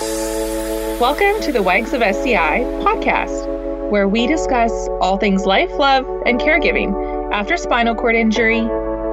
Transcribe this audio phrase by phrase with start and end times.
[0.00, 6.40] Welcome to the Wags of SCI podcast, where we discuss all things life, love, and
[6.40, 8.60] caregiving after spinal cord injury.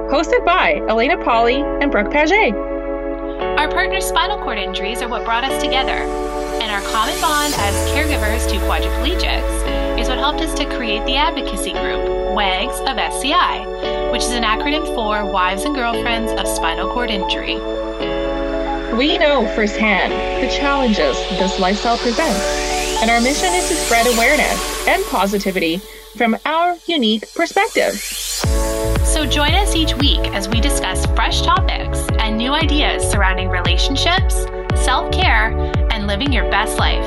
[0.08, 2.54] Hosted by Elena Polly and Brooke Paget.
[2.54, 7.90] Our partners' spinal cord injuries are what brought us together, and our common bond as
[7.90, 14.10] caregivers to quadriplegics is what helped us to create the advocacy group, WAGS of SCI,
[14.10, 17.77] which is an acronym for Wives and Girlfriends of Spinal Cord Injury.
[18.98, 20.12] We know firsthand
[20.42, 25.76] the challenges this lifestyle presents, and our mission is to spread awareness and positivity
[26.16, 27.92] from our unique perspective.
[29.06, 34.34] So join us each week as we discuss fresh topics and new ideas surrounding relationships,
[34.74, 35.56] self care,
[35.92, 37.06] and living your best life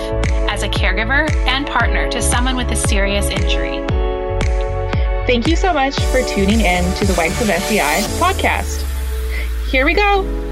[0.50, 3.86] as a caregiver and partner to someone with a serious injury.
[5.28, 8.88] Thank you so much for tuning in to the Wags of SCI podcast.
[9.70, 10.51] Here we go.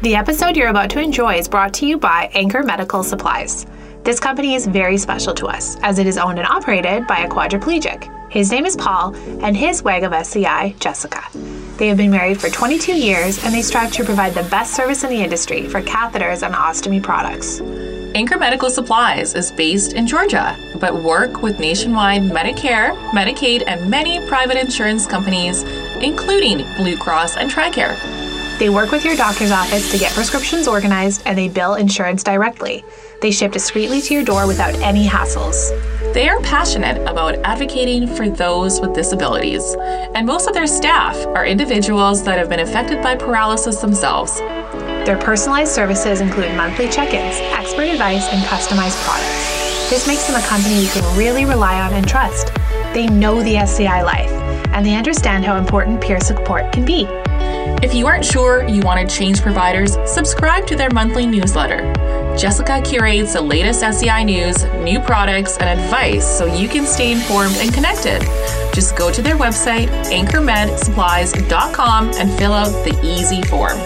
[0.00, 3.66] The episode you're about to enjoy is brought to you by Anchor Medical Supplies.
[4.04, 7.28] This company is very special to us as it is owned and operated by a
[7.28, 8.08] quadriplegic.
[8.30, 11.24] His name is Paul, and his WAG of SCI, Jessica.
[11.78, 15.02] They have been married for 22 years and they strive to provide the best service
[15.02, 17.60] in the industry for catheters and ostomy products.
[18.14, 24.24] Anchor Medical Supplies is based in Georgia, but work with nationwide Medicare, Medicaid, and many
[24.28, 25.64] private insurance companies,
[26.00, 28.27] including Blue Cross and TRICARE.
[28.58, 32.84] They work with your doctor's office to get prescriptions organized and they bill insurance directly.
[33.22, 35.70] They ship discreetly to your door without any hassles.
[36.12, 39.76] They are passionate about advocating for those with disabilities,
[40.14, 44.38] and most of their staff are individuals that have been affected by paralysis themselves.
[44.38, 49.90] Their personalized services include monthly check ins, expert advice, and customized products.
[49.90, 52.52] This makes them a company you can really rely on and trust.
[52.92, 54.30] They know the SCI life,
[54.72, 57.06] and they understand how important peer support can be.
[57.82, 61.92] If you aren't sure you want to change providers, subscribe to their monthly newsletter.
[62.36, 67.56] Jessica curates the latest SCI news, new products, and advice so you can stay informed
[67.58, 68.20] and connected.
[68.74, 73.78] Just go to their website, anchormedsupplies.com, and fill out the easy form.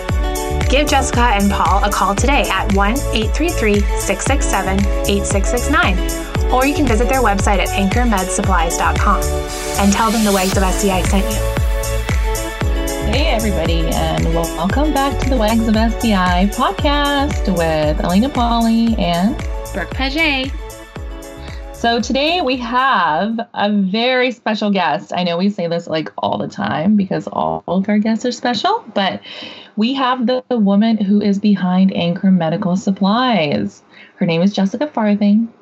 [0.69, 6.53] Give Jessica and Paul a call today at 1 833 667 8669.
[6.53, 9.23] Or you can visit their website at anchormedsupplies.com
[9.81, 11.52] and tell them the Wags of SCI sent you.
[13.13, 19.37] Hey, everybody, and welcome back to the Wags of SCI podcast with Elena Polly and
[19.75, 20.51] Brooke Paget.
[21.75, 25.13] So, today we have a very special guest.
[25.15, 28.33] I know we say this like all the time because all of our guests are
[28.33, 29.21] special, but
[29.77, 33.83] we have the, the woman who is behind Anchor Medical Supplies.
[34.17, 35.53] Her name is Jessica Farthing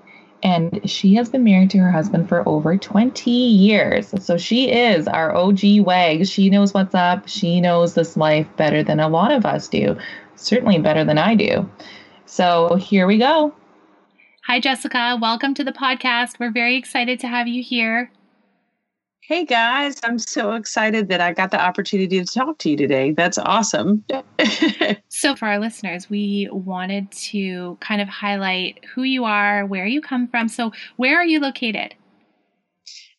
[0.43, 4.13] and she has been married to her husband for over 20 years.
[4.25, 6.27] So she is our OG wag.
[6.27, 7.29] She knows what's up.
[7.29, 9.97] She knows this life better than a lot of us do,
[10.37, 11.69] certainly better than I do.
[12.27, 13.55] So here we go.
[14.47, 15.19] Hi, Jessica.
[15.21, 16.39] Welcome to the podcast.
[16.41, 18.11] We're very excited to have you here.
[19.31, 23.13] Hey guys, I'm so excited that I got the opportunity to talk to you today.
[23.13, 24.03] That's awesome.
[25.09, 30.01] so, for our listeners, we wanted to kind of highlight who you are, where you
[30.01, 30.49] come from.
[30.49, 31.95] So, where are you located?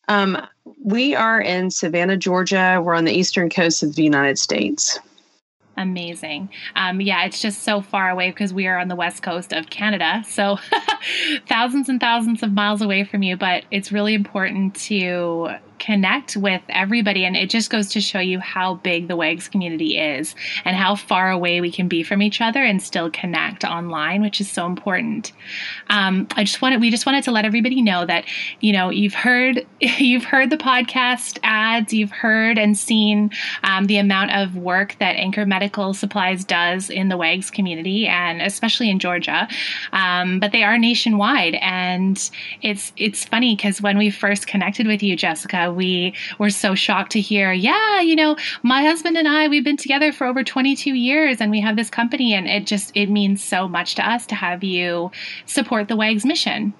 [0.06, 0.36] Um,
[0.84, 2.82] we are in Savannah, Georgia.
[2.84, 4.98] We're on the eastern coast of the United States.
[5.78, 6.50] Amazing.
[6.76, 9.70] Um, yeah, it's just so far away because we are on the west coast of
[9.70, 10.22] Canada.
[10.28, 10.58] So
[11.48, 13.38] thousands and thousands of miles away from you.
[13.38, 17.24] But it's really important to connect with everybody.
[17.24, 20.94] And it just goes to show you how big the WAGS community is and how
[20.94, 24.64] far away we can be from each other and still connect online, which is so
[24.64, 25.32] important.
[25.90, 28.26] Um, I just wanted, we just wanted to let everybody know that,
[28.60, 33.32] you know, you've heard, you've heard the podcast ads, you've heard and seen
[33.64, 38.40] um, the amount of work that Anchor Medical Supplies does in the WAGS community and
[38.40, 39.48] especially in Georgia.
[39.92, 41.56] Um, but they are nationwide.
[41.56, 42.30] And
[42.62, 47.12] it's, it's funny because when we first connected with you, Jessica, we were so shocked
[47.12, 50.94] to hear, yeah, you know, my husband and I, we've been together for over 22
[50.94, 52.34] years and we have this company.
[52.34, 55.10] And it just, it means so much to us to have you
[55.46, 56.74] support the WAGS mission.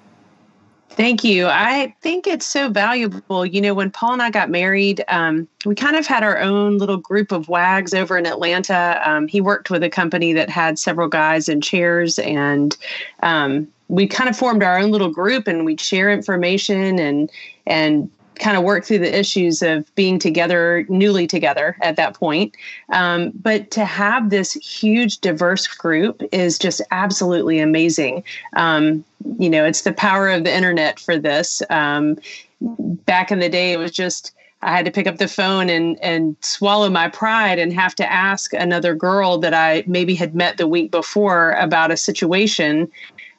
[0.95, 1.47] Thank you.
[1.47, 3.47] I think it's so valuable.
[3.47, 6.77] You know, when Paul and I got married, um, we kind of had our own
[6.77, 9.01] little group of wags over in Atlanta.
[9.03, 12.77] Um, he worked with a company that had several guys in chairs, and
[13.23, 17.31] um, we kind of formed our own little group, and we'd share information and
[17.65, 22.55] and kind of work through the issues of being together, newly together at that point.
[22.89, 28.23] Um, but to have this huge, diverse group is just absolutely amazing.
[28.55, 29.03] Um,
[29.39, 31.61] you know, it's the power of the internet for this.
[31.69, 32.17] Um,
[32.61, 35.99] back in the day, it was just I had to pick up the phone and
[36.01, 40.57] and swallow my pride and have to ask another girl that I maybe had met
[40.57, 42.89] the week before about a situation.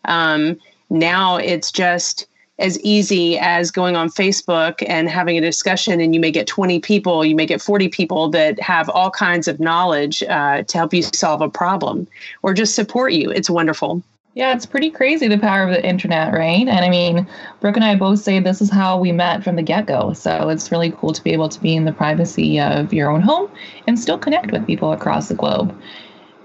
[0.04, 0.58] Um,
[0.90, 2.26] now it's just
[2.58, 6.80] as easy as going on Facebook and having a discussion, and you may get 20
[6.80, 10.94] people, you may get 40 people that have all kinds of knowledge uh, to help
[10.94, 12.06] you solve a problem
[12.42, 13.30] or just support you.
[13.30, 14.02] It's wonderful.
[14.34, 16.66] Yeah, it's pretty crazy the power of the internet, right?
[16.66, 17.26] And I mean,
[17.60, 20.12] Brooke and I both say this is how we met from the get go.
[20.12, 23.20] So it's really cool to be able to be in the privacy of your own
[23.20, 23.48] home
[23.86, 25.76] and still connect with people across the globe.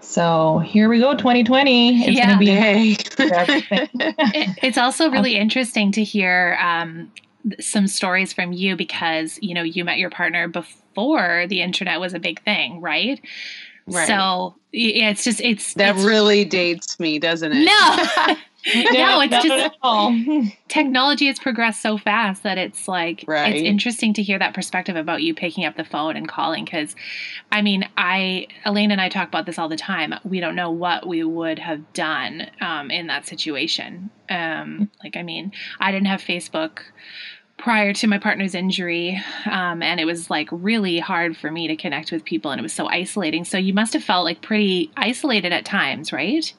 [0.10, 2.02] So here we go, 2020.
[2.02, 2.26] It's Yeah.
[2.26, 2.92] going to be Yay.
[2.94, 7.12] It- it's also really interesting to hear um,
[7.60, 12.16] some stories from you because you know you met your partner before the internet was
[12.16, 13.22] a big thing, right?
[13.86, 14.08] Right.
[14.08, 17.66] So yeah, it's just it's that it's- really dates me, doesn't it?
[17.66, 18.36] no.
[18.92, 23.54] No, it's just- technology has progressed so fast that it's like Right.
[23.56, 26.96] it's interesting to hear that perspective about you picking up the phone and calling because
[27.52, 30.14] i mean i elaine and i talk about this all the time.
[30.24, 34.10] We don't know what we would have done um, in that situation.
[34.30, 36.80] Um, like i mean i didn't have facebook
[37.58, 41.76] prior to my partner's injury um, and it was like really hard for me to
[41.76, 43.44] connect with people and it was so isolating.
[43.44, 46.54] So you must have felt like pretty isolated at times right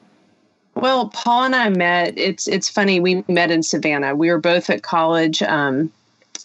[0.75, 2.17] Well, Paul and I met.
[2.17, 2.99] It's it's funny.
[2.99, 4.15] We met in Savannah.
[4.15, 5.91] We were both at college, um,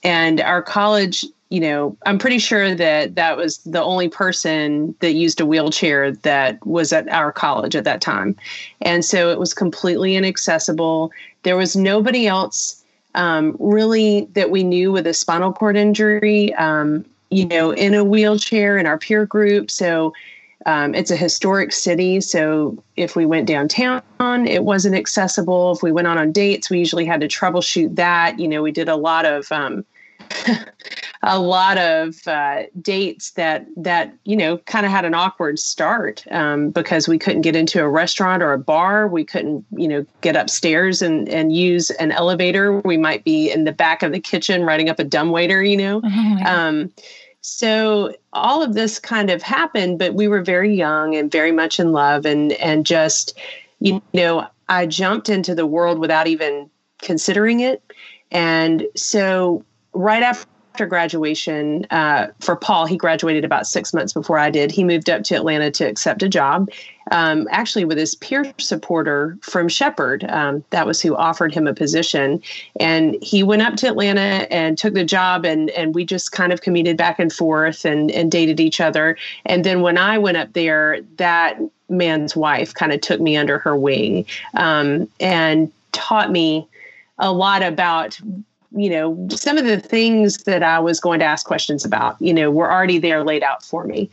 [0.02, 1.24] and our college.
[1.48, 6.10] You know, I'm pretty sure that that was the only person that used a wheelchair
[6.10, 8.36] that was at our college at that time,
[8.80, 11.12] and so it was completely inaccessible.
[11.44, 12.82] There was nobody else
[13.14, 16.52] um, really that we knew with a spinal cord injury.
[16.54, 19.70] Um, you know, in a wheelchair in our peer group.
[19.70, 20.12] So
[20.66, 25.72] um, it's a historic city, so if we went downtown, it wasn't accessible.
[25.72, 28.40] If we went on on dates, we usually had to troubleshoot that.
[28.40, 29.84] You know, we did a lot of um,
[31.22, 36.24] a lot of uh, dates that that you know kind of had an awkward start
[36.32, 39.06] um, because we couldn't get into a restaurant or a bar.
[39.06, 42.80] We couldn't you know get upstairs and and use an elevator.
[42.80, 45.62] We might be in the back of the kitchen writing up a dumb waiter.
[45.62, 46.02] You know.
[46.46, 46.92] Um,
[47.46, 51.78] so all of this kind of happened, but we were very young and very much
[51.78, 53.38] in love, and and just
[53.78, 56.68] you know, I jumped into the world without even
[57.00, 57.82] considering it,
[58.32, 60.48] and so right after.
[60.76, 64.70] graduation, uh, for Paul, he graduated about six months before I did.
[64.70, 66.68] He moved up to Atlanta to accept a job,
[67.10, 70.24] um, actually with his peer supporter from Shepherd.
[70.24, 72.42] Um, that was who offered him a position.
[72.80, 76.52] And he went up to Atlanta and took the job, and, and we just kind
[76.52, 79.16] of commuted back and forth and, and dated each other.
[79.44, 81.58] And then when I went up there, that
[81.88, 86.66] man's wife kind of took me under her wing um, and taught me
[87.18, 88.18] a lot about
[88.72, 92.34] you know some of the things that i was going to ask questions about you
[92.34, 94.10] know were already there laid out for me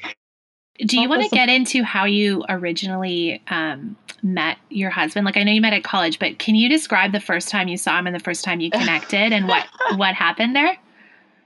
[0.79, 5.25] Do you want to get into how you originally um, met your husband?
[5.25, 7.77] Like, I know you met at college, but can you describe the first time you
[7.77, 10.77] saw him and the first time you connected and what what happened there?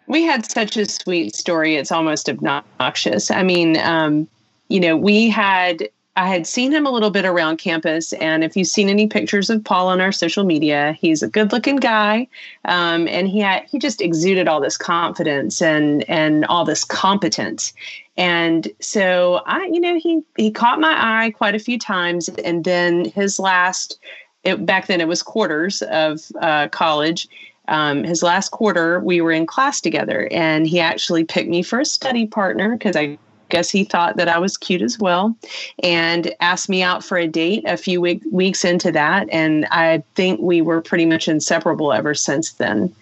[0.07, 4.27] we had such a sweet story it's almost obnoxious i mean um,
[4.69, 5.88] you know we had
[6.18, 9.50] i had seen him a little bit around campus and if you've seen any pictures
[9.50, 12.28] of paul on our social media he's a good looking guy
[12.66, 17.74] um, and he had he just exuded all this confidence and and all this competence.
[18.18, 22.65] And so i you know he he caught my eye quite a few times and
[22.65, 24.00] then his last
[24.44, 27.27] it, back then it was quarters of uh, college
[27.70, 31.82] um, his last quarter, we were in class together, and he actually picked me for
[31.82, 33.18] a study partner because I
[33.50, 35.36] guess he thought that I was cute as well,
[35.84, 39.27] and asked me out for a date a few week, weeks into that.
[39.32, 42.94] And I think we were pretty much inseparable ever since then.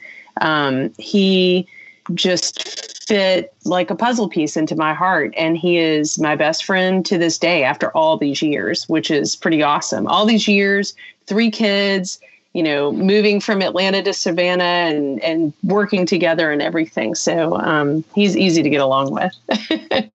[0.41, 1.67] Um, he
[2.13, 7.05] just fit like a puzzle piece into my heart, and he is my best friend
[7.05, 10.07] to this day after all these years, which is pretty awesome.
[10.07, 10.93] All these years,
[11.27, 12.19] three kids
[12.55, 17.13] you know, moving from Atlanta to Savannah and and working together and everything.
[17.13, 20.09] So um, he's easy to get along with.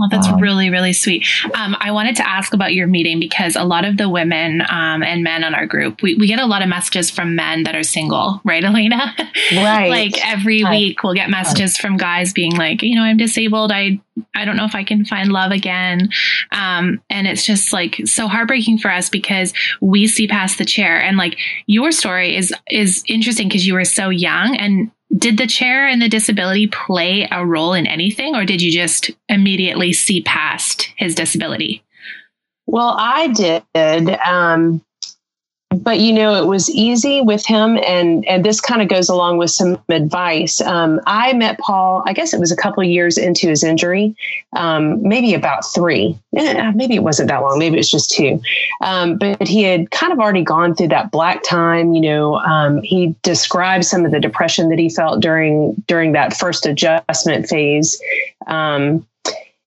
[0.00, 0.38] Well, that's Wow.
[0.38, 1.26] really, really sweet.
[1.54, 5.02] Um, I wanted to ask about your meeting because a lot of the women um,
[5.02, 7.74] and men on our group, we, we get a lot of messages from men that
[7.76, 9.14] are single, right, Elena?
[9.52, 9.90] Right.
[9.90, 10.70] like every Right.
[10.72, 13.70] week we'll get messages from guys being like, you know, I'm disabled.
[13.72, 14.00] I
[14.34, 16.10] I don't know if I can find love again.
[16.52, 21.00] Um, and it's just like so heartbreaking for us because we see past the chair.
[21.00, 25.46] And like your story is is interesting because you were so young and did the
[25.46, 30.22] chair and the disability play a role in anything or did you just immediately see
[30.22, 31.82] past his disability
[32.66, 33.64] Well, I did.
[34.24, 34.82] Um,
[35.82, 39.38] but you know, it was easy with him, and and this kind of goes along
[39.38, 40.60] with some advice.
[40.60, 42.02] Um, I met Paul.
[42.06, 44.14] I guess it was a couple years into his injury,
[44.54, 46.18] um, maybe about three.
[46.36, 47.58] Eh, maybe it wasn't that long.
[47.58, 48.40] Maybe it's just two.
[48.82, 51.94] Um, but he had kind of already gone through that black time.
[51.94, 56.36] You know, um, he described some of the depression that he felt during during that
[56.36, 58.00] first adjustment phase,
[58.46, 59.06] um,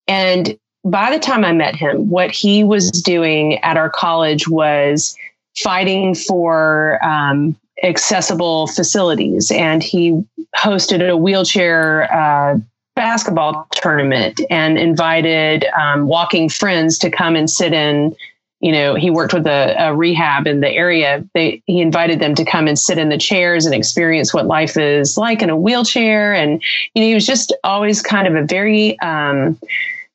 [0.08, 5.15] and by the time I met him, what he was doing at our college was
[5.58, 9.52] fighting for um, accessible facilities.
[9.52, 10.24] And he
[10.56, 12.58] hosted a wheelchair uh,
[12.96, 18.16] basketball tournament and invited um, walking friends to come and sit in.
[18.60, 21.28] You know, he worked with a, a rehab in the area.
[21.34, 24.78] They, he invited them to come and sit in the chairs and experience what life
[24.78, 26.34] is like in a wheelchair.
[26.34, 26.62] And,
[26.94, 29.60] you know, he was just always kind of a very, um,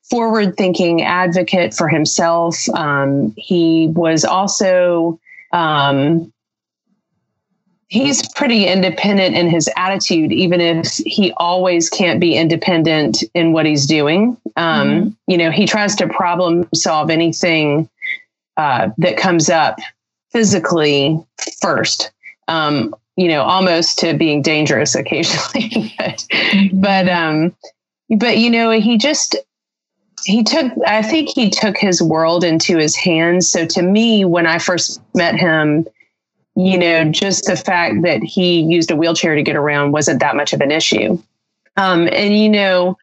[0.09, 2.67] forward thinking advocate for himself.
[2.71, 5.21] Um, he was also,
[5.53, 6.33] um,
[7.89, 13.67] he's pretty independent in his attitude, even if he always can't be independent in what
[13.67, 14.37] he's doing.
[14.57, 15.09] Um, mm-hmm.
[15.27, 17.89] You know, he tries to problem solve anything
[18.57, 19.79] uh, that comes up
[20.33, 21.19] physically
[21.61, 22.13] first.
[22.47, 26.81] Um, you know, almost to being dangerous occasionally, but, mm-hmm.
[26.81, 27.57] but, um,
[28.17, 29.37] but you know, he just
[30.25, 33.51] he took i think he took his world into his hands.
[33.51, 35.87] So to me when i first met him
[36.57, 40.37] you know just the fact that he used a wheelchair to get around wasn't that
[40.37, 41.21] much of an issue.
[41.77, 42.99] Um, and you know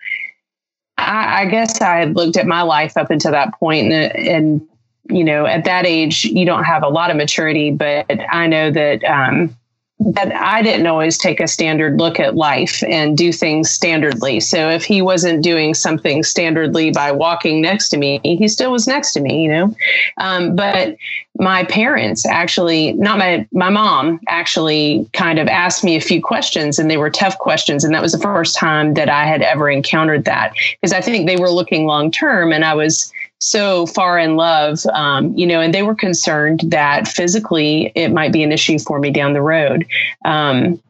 [0.98, 4.68] I, I, guess i had looked at my life up until that point and, and
[5.10, 8.72] you know at that age you don't have a lot of maturity but i know
[8.72, 9.56] that um,
[10.00, 14.44] that I didn't always take a standard look at life and do things standardly.
[14.44, 18.88] So if he wasn't doing something standardly by walking next to me, he still was
[18.88, 19.76] next to me, you know.
[20.18, 20.98] Um, but
[21.40, 26.78] my parents actually, not my my mom, actually kind of asked me a few questions,
[26.78, 29.70] and they were tough questions, and that was the first time that I had ever
[29.70, 34.18] encountered that because I think they were looking long term, and I was so far
[34.18, 38.52] in love, um, you know, and they were concerned that physically it might be an
[38.52, 39.86] issue for me down the road.
[40.24, 40.82] Um,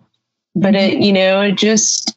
[0.56, 2.16] but it, you know, it just,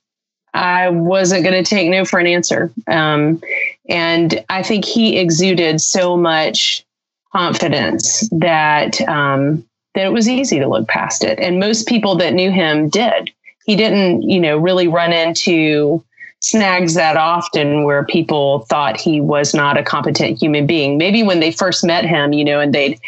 [0.55, 2.71] I wasn't going to take no for an answer.
[2.87, 3.41] Um,
[3.89, 6.85] and I think he exuded so much
[7.33, 11.39] confidence that, um, that it was easy to look past it.
[11.41, 13.31] And most people that knew him did.
[13.65, 16.05] He didn't, you know, really run into,
[16.41, 20.99] snags that often where people thought he was not a competent human being.
[20.99, 22.99] Maybe when they first met him, you know, and they'd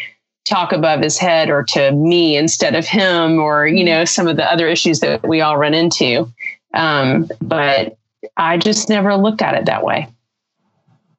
[0.45, 4.37] talk above his head or to me instead of him, or, you know, some of
[4.37, 6.31] the other issues that we all run into.
[6.73, 7.97] Um, but
[8.37, 10.07] I just never looked at it that way.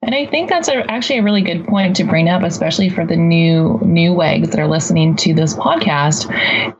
[0.04, 3.06] And I think that's a, actually a really good point to bring up, especially for
[3.06, 6.26] the new new wags that are listening to this podcast.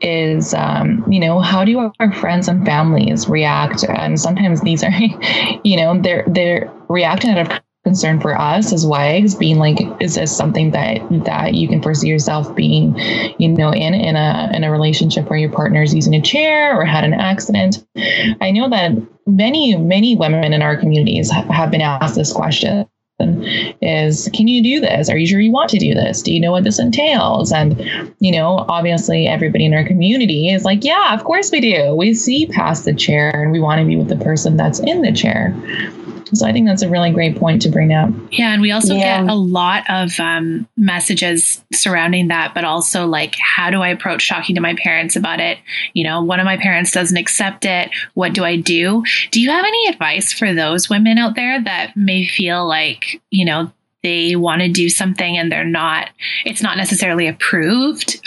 [0.01, 3.85] Is um, you know how do our friends and families react?
[3.85, 4.91] And sometimes these are,
[5.63, 10.15] you know, they're they're reacting out of concern for us as wags being like is
[10.15, 12.97] this something that that you can foresee yourself being
[13.37, 16.79] you know in in a in a relationship where your partner is using a chair
[16.79, 17.85] or had an accident
[18.39, 18.93] i know that
[19.27, 22.87] many many women in our communities have been asked this question
[23.19, 25.09] is can you do this?
[25.09, 26.21] Are you sure you want to do this?
[26.21, 27.51] Do you know what this entails?
[27.51, 27.79] And
[28.19, 31.95] you know obviously everybody in our community is like yeah of course we do.
[31.95, 35.01] We see past the chair and we want to be with the person that's in
[35.01, 35.55] the chair
[36.35, 38.09] so I think that's a really great point to bring up.
[38.31, 39.21] Yeah, and we also yeah.
[39.21, 44.29] get a lot of um, messages surrounding that, but also like, how do I approach
[44.29, 45.57] talking to my parents about it?
[45.93, 47.89] You know, one of my parents doesn't accept it.
[48.13, 49.03] What do I do?
[49.31, 53.45] Do you have any advice for those women out there that may feel like, you
[53.45, 53.71] know,
[54.01, 56.09] they want to do something and they're not,
[56.45, 58.21] it's not necessarily approved?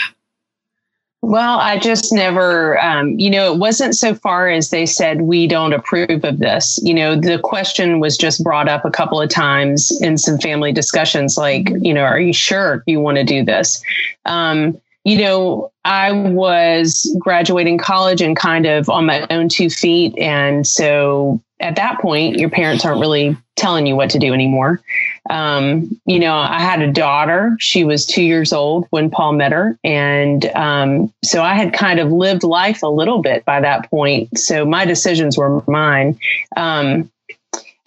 [1.27, 5.45] Well, I just never, um, you know, it wasn't so far as they said, we
[5.45, 6.79] don't approve of this.
[6.81, 10.71] You know, the question was just brought up a couple of times in some family
[10.71, 13.83] discussions like, you know, are you sure you want to do this?
[14.23, 20.13] Um, you know, I was graduating college and kind of on my own two feet.
[20.17, 24.81] And so at that point, your parents aren't really telling you what to do anymore.
[25.29, 27.55] Um, you know, I had a daughter.
[27.57, 29.79] She was two years old when Paul met her.
[29.81, 34.37] And um, so I had kind of lived life a little bit by that point.
[34.37, 36.19] So my decisions were mine.
[36.57, 37.09] Um,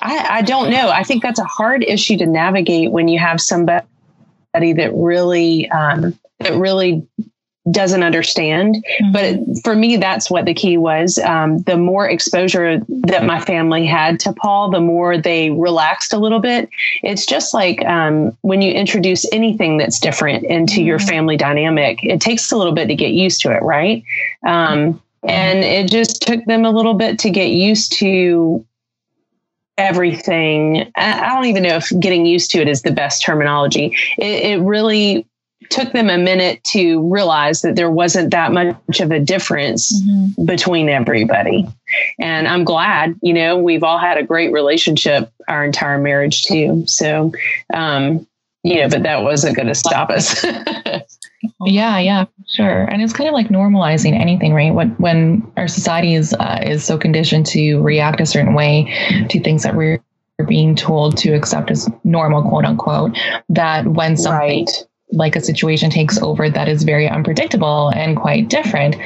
[0.01, 0.89] I, I don't know.
[0.89, 3.85] I think that's a hard issue to navigate when you have somebody
[4.55, 7.07] that really, um, that really
[7.71, 8.77] doesn't understand.
[9.01, 9.13] Mm-hmm.
[9.13, 11.19] But for me, that's what the key was.
[11.19, 16.19] Um, the more exposure that my family had to Paul, the more they relaxed a
[16.19, 16.69] little bit.
[17.03, 20.87] It's just like um, when you introduce anything that's different into mm-hmm.
[20.87, 24.03] your family dynamic, it takes a little bit to get used to it, right?
[24.47, 28.65] Um, and it just took them a little bit to get used to
[29.77, 30.91] everything.
[30.97, 33.97] I don't even know if getting used to it is the best terminology.
[34.19, 35.27] It, it really
[35.71, 40.45] took them a minute to realize that there wasn't that much of a difference mm-hmm.
[40.45, 41.67] between everybody.
[42.19, 46.85] And I'm glad, you know, we've all had a great relationship our entire marriage too.
[46.87, 47.33] So,
[47.73, 48.27] um,
[48.63, 50.45] you know, but that wasn't going to stop us.
[51.65, 52.85] yeah, yeah, sure.
[52.85, 54.75] And it's kind of like normalizing anything, right?
[54.75, 59.41] When when our society is uh, is so conditioned to react a certain way to
[59.41, 60.01] things that we're
[60.47, 63.17] being told to accept as normal, quote unquote,
[63.49, 68.49] that when something right like a situation takes over that is very unpredictable and quite
[68.49, 68.97] different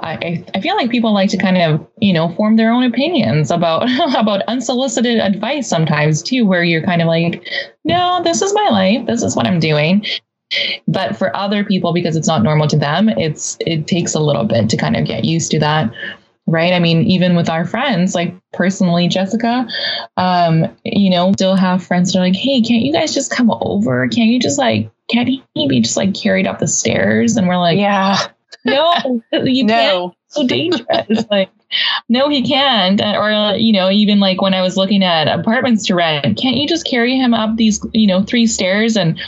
[0.00, 3.50] I, I feel like people like to kind of you know form their own opinions
[3.50, 7.46] about about unsolicited advice sometimes too where you're kind of like
[7.84, 9.06] no this is my life.
[9.06, 10.04] This is what i'm doing.
[10.86, 14.44] But for other people because it's not normal to them it's it takes a little
[14.44, 15.90] bit to kind of get used to that
[16.48, 16.72] right?
[16.72, 19.66] I mean even with our friends like personally jessica
[20.16, 23.50] um you know still have friends that are like hey can't you guys just come
[23.50, 24.06] over?
[24.08, 27.58] Can't you just like can't he be just like carried up the stairs and we're
[27.58, 28.16] like yeah
[28.64, 29.74] no you no.
[29.74, 31.50] can't so dangerous like
[32.08, 35.94] no he can't or you know even like when i was looking at apartments to
[35.94, 39.18] rent can't you just carry him up these you know three stairs and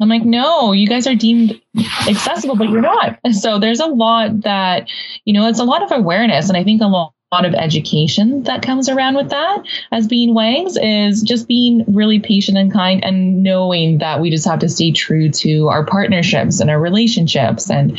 [0.00, 1.60] I'm like, no, you guys are deemed
[2.08, 3.18] accessible, but you're not.
[3.32, 4.88] So there's a lot that,
[5.24, 6.48] you know, it's a lot of awareness.
[6.48, 10.34] And I think a lot, lot of education that comes around with that as being
[10.34, 14.68] Wags is just being really patient and kind and knowing that we just have to
[14.68, 17.98] stay true to our partnerships and our relationships and,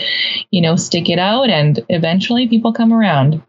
[0.51, 3.41] you know, stick it out and eventually people come around.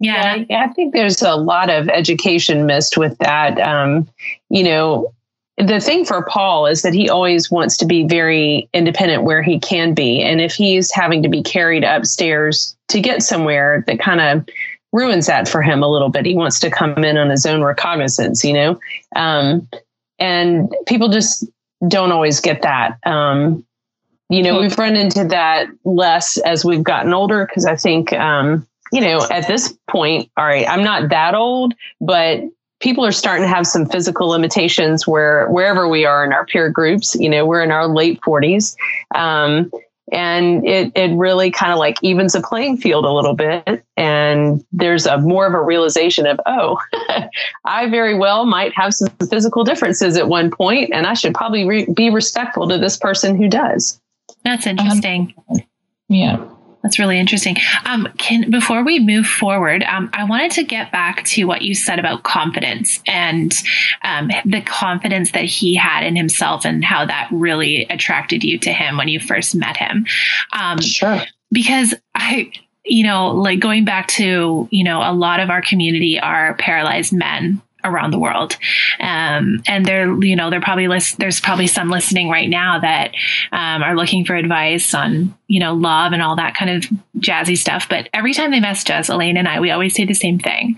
[0.00, 3.58] Yeah, yeah I think there's a lot of education missed with that.
[3.58, 4.08] Um,
[4.50, 5.14] you know,
[5.56, 9.60] the thing for Paul is that he always wants to be very independent where he
[9.60, 10.20] can be.
[10.22, 14.46] And if he's having to be carried upstairs to get somewhere, that kind of
[14.92, 16.26] ruins that for him a little bit.
[16.26, 18.78] He wants to come in on his own recognizance, you know?
[19.16, 19.68] Um,
[20.18, 21.46] and people just
[21.88, 22.98] don't always get that.
[23.04, 23.64] Um,
[24.28, 28.66] you know, we've run into that less as we've gotten older because I think, um,
[28.92, 32.40] you know, at this point, all right, I'm not that old, but
[32.80, 36.68] people are starting to have some physical limitations where wherever we are in our peer
[36.68, 38.76] groups, you know, we're in our late 40s.
[39.14, 39.70] Um,
[40.12, 43.84] and it, it really kind of like evens the playing field a little bit.
[43.96, 46.78] And there's a more of a realization of oh
[47.64, 51.64] i very well might have some physical differences at one point and i should probably
[51.64, 54.00] re- be respectful to this person who does.
[54.44, 55.34] That's interesting.
[55.50, 55.58] um,
[56.08, 56.51] yeah
[56.82, 57.56] that's really interesting.
[57.84, 61.74] Um, can before we move forward, um, I wanted to get back to what you
[61.74, 63.54] said about confidence and
[64.02, 68.72] um, the confidence that he had in himself and how that really attracted you to
[68.72, 70.06] him when you first met him.
[70.52, 71.22] Um, sure.
[71.52, 72.50] Because I,
[72.84, 77.12] you know, like going back to, you know, a lot of our community are paralyzed
[77.12, 78.56] men around the world.
[79.00, 83.12] Um, and they're, you know, they're probably list, there's probably some listening right now that
[83.50, 87.56] um, are looking for advice on, you know, love and all that kind of jazzy
[87.56, 87.88] stuff.
[87.88, 90.76] But every time they message us, Elaine and I, we always say the same thing.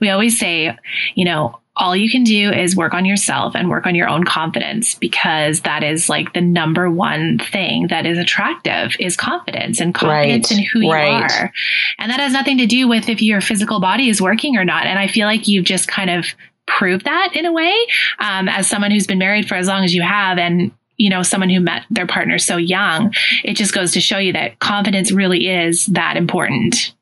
[0.00, 0.76] We always say,
[1.14, 4.24] you know, all you can do is work on yourself and work on your own
[4.24, 9.94] confidence because that is like the number one thing that is attractive is confidence and
[9.94, 10.58] confidence right.
[10.58, 11.50] in who you are.
[11.98, 14.84] And that has nothing to do with if your physical body is working or not.
[14.86, 16.26] And I feel like you've just kind of
[16.66, 17.74] proved that in a way
[18.18, 21.22] um, as someone who's been married for as long as you have and you know
[21.22, 25.10] someone who met their partner so young it just goes to show you that confidence
[25.10, 26.94] really is that important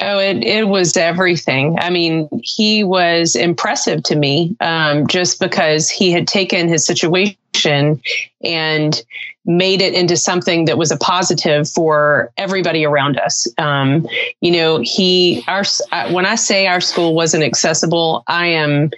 [0.00, 1.78] Oh, it, it was everything.
[1.78, 8.00] I mean, he was impressive to me um, just because he had taken his situation
[8.42, 9.02] and
[9.44, 13.46] made it into something that was a positive for everybody around us.
[13.58, 14.06] Um,
[14.40, 15.64] you know, he, our,
[16.10, 18.90] when I say our school wasn't accessible, I am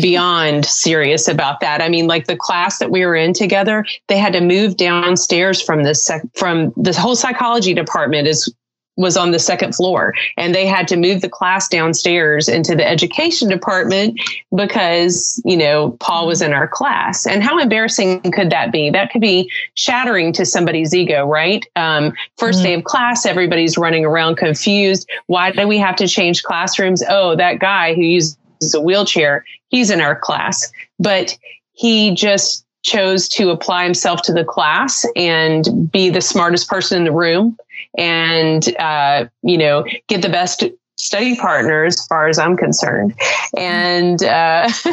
[0.00, 1.80] beyond serious about that.
[1.80, 5.60] I mean, like the class that we were in together, they had to move downstairs
[5.60, 8.52] from this sec- from the whole psychology department is
[8.96, 12.86] was on the second floor and they had to move the class downstairs into the
[12.86, 14.20] education department
[14.54, 17.26] because you know paul was in our class.
[17.26, 18.90] And how embarrassing could that be?
[18.90, 21.64] That could be shattering to somebody's ego right?
[21.76, 22.62] Um, 1st mm-hmm.
[22.62, 25.08] day of class everybody's running around confused.
[25.26, 27.02] Why do we have to change classrooms?
[27.08, 28.36] Oh that guy who uses
[28.74, 30.70] a wheelchair he's in our class.
[31.00, 31.36] But
[31.72, 37.04] he just chose to apply himself to the class and be the smartest person in
[37.04, 37.56] the room
[37.96, 40.64] and uh, you know get the best
[40.96, 43.14] study partner as far as i'm concerned.
[43.56, 44.68] And uh,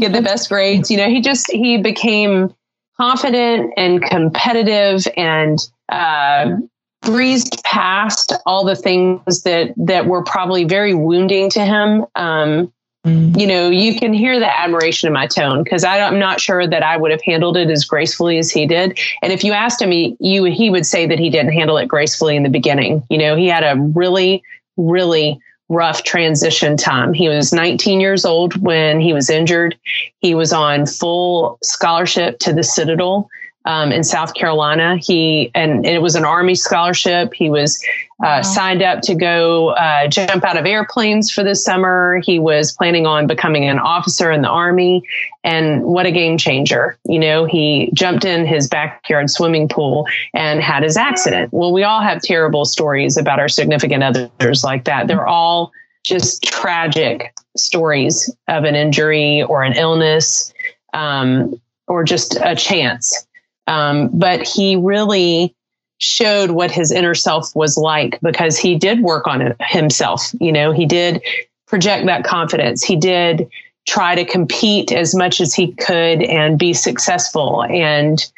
[0.00, 0.90] get the best grades.
[0.90, 2.54] You know he just he became
[2.96, 6.56] confident and competitive and uh,
[7.02, 12.04] breezed past all the things that that were probably very wounding to him.
[12.14, 12.72] Um,
[13.08, 16.82] you know, you can hear the admiration in my tone because I'm not sure that
[16.82, 18.98] I would have handled it as gracefully as he did.
[19.22, 21.86] And if you asked him, he, you, he would say that he didn't handle it
[21.86, 23.02] gracefully in the beginning.
[23.10, 24.42] You know, he had a really,
[24.76, 27.12] really rough transition time.
[27.12, 29.76] He was 19 years old when he was injured.
[30.18, 33.28] He was on full scholarship to the Citadel
[33.64, 34.96] um, in South Carolina.
[34.96, 37.34] He and, and, it was an Army scholarship.
[37.34, 37.82] He was
[38.22, 38.42] uh, wow.
[38.42, 42.20] signed up to go uh, jump out of airplanes for the summer.
[42.24, 45.02] He was planning on becoming an officer in the Army.
[45.44, 46.98] And what a game changer!
[47.06, 51.52] You know, he jumped in his backyard swimming pool and had his accident.
[51.52, 55.06] Well, we all have terrible stories about our significant others like that.
[55.06, 55.72] They're all
[56.04, 60.52] just tragic stories of an injury or an illness
[60.92, 63.26] um, or just a chance
[63.68, 65.54] um, but he really
[65.98, 70.32] showed what his inner self was like because he did work on it himself.
[70.40, 71.22] You know, he did
[71.66, 72.82] project that confidence.
[72.82, 73.48] He did
[73.86, 78.30] try to compete as much as he could and be successful and,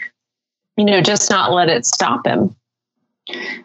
[0.76, 2.54] you know, just not let it stop him.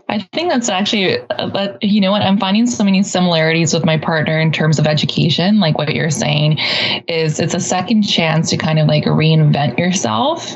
[0.10, 3.98] I think that's actually, uh, you know what, I'm finding so many similarities with my
[3.98, 5.60] partner in terms of education.
[5.60, 6.60] Like what you're saying
[7.08, 10.56] is it's a second chance to kind of like reinvent yourself.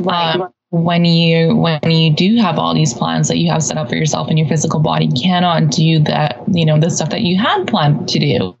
[0.00, 0.34] Right.
[0.34, 3.88] Um, when you when you do have all these plans that you have set up
[3.88, 7.36] for yourself and your physical body cannot do that you know the stuff that you
[7.36, 8.56] had planned to do.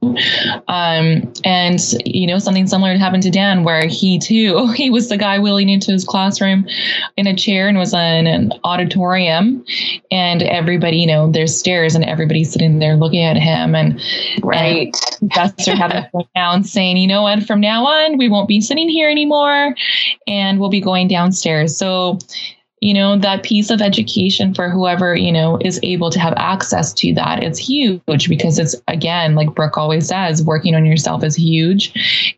[0.66, 5.16] Um, and you know something similar happened to dan where he too he was the
[5.16, 6.66] guy wheeling into his classroom
[7.16, 9.64] in a chair and was in an auditorium
[10.10, 13.74] and everybody you know there's stairs and everybody's sitting there looking at him.
[13.74, 14.00] And
[14.42, 14.94] right.
[15.20, 17.42] And had to point down saying you know what?
[17.44, 19.74] From now on we won't be sitting here anymore
[20.26, 21.76] and we'll be going downstairs.
[21.76, 22.18] So
[22.80, 26.92] you know that piece of education for whoever you know is able to have access
[26.94, 31.36] to that it's huge because it's again like brooke always says working on yourself is
[31.36, 31.92] huge.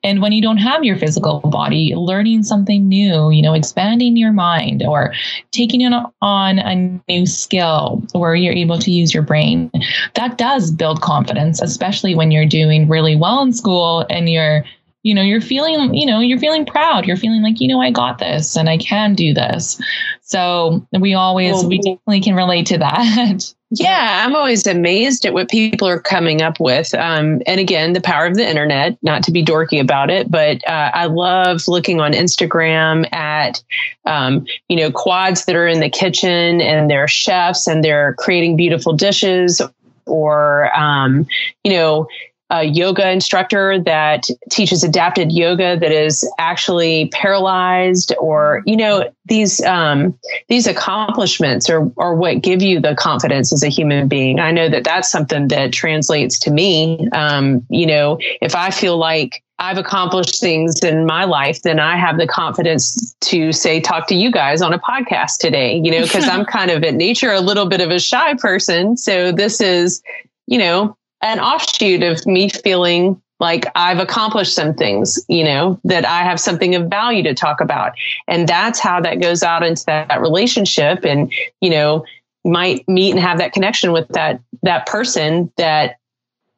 [0.04, 4.32] And when you don't have your physical body learning something new you know expanding your
[4.32, 5.14] mind or
[5.52, 9.70] taking on a new skill where you're able to use your brain
[10.14, 14.64] that does build confidence especially when you're doing really well in school and you're
[15.02, 17.06] you know you're feeling you know you're feeling proud.
[17.06, 19.80] You're feeling like you know i got this and i can do this.
[20.20, 23.54] So we always well, we definitely can relate to that.
[23.74, 26.92] Yeah i'm always amazed at what people are coming up with.
[26.92, 30.58] Um, and again the power of the internet not to be dorky about it but
[30.68, 33.62] uh, i love looking on instagram at
[34.04, 38.58] um, you know quads that are in the kitchen and they're chefs and they're creating
[38.58, 39.62] beautiful dishes
[40.06, 41.26] or um,
[41.64, 42.06] you know
[42.52, 49.62] a yoga instructor that teaches adapted yoga that is actually paralyzed or you know these
[49.62, 50.16] um,
[50.48, 54.68] these accomplishments are, are what give you the confidence as a human being i know
[54.68, 59.78] that that's something that translates to me um, you know if i feel like I've
[59.78, 64.32] accomplished things in my life, then I have the confidence to say, talk to you
[64.32, 67.66] guys on a podcast today, you know, because I'm kind of at nature a little
[67.66, 68.96] bit of a shy person.
[68.96, 70.02] So this is,
[70.48, 76.04] you know, an offshoot of me feeling like I've accomplished some things, you know, that
[76.04, 77.92] I have something of value to talk about.
[78.28, 81.04] And that's how that goes out into that, that relationship.
[81.04, 82.04] And, you know,
[82.44, 85.98] might meet and have that connection with that that person that,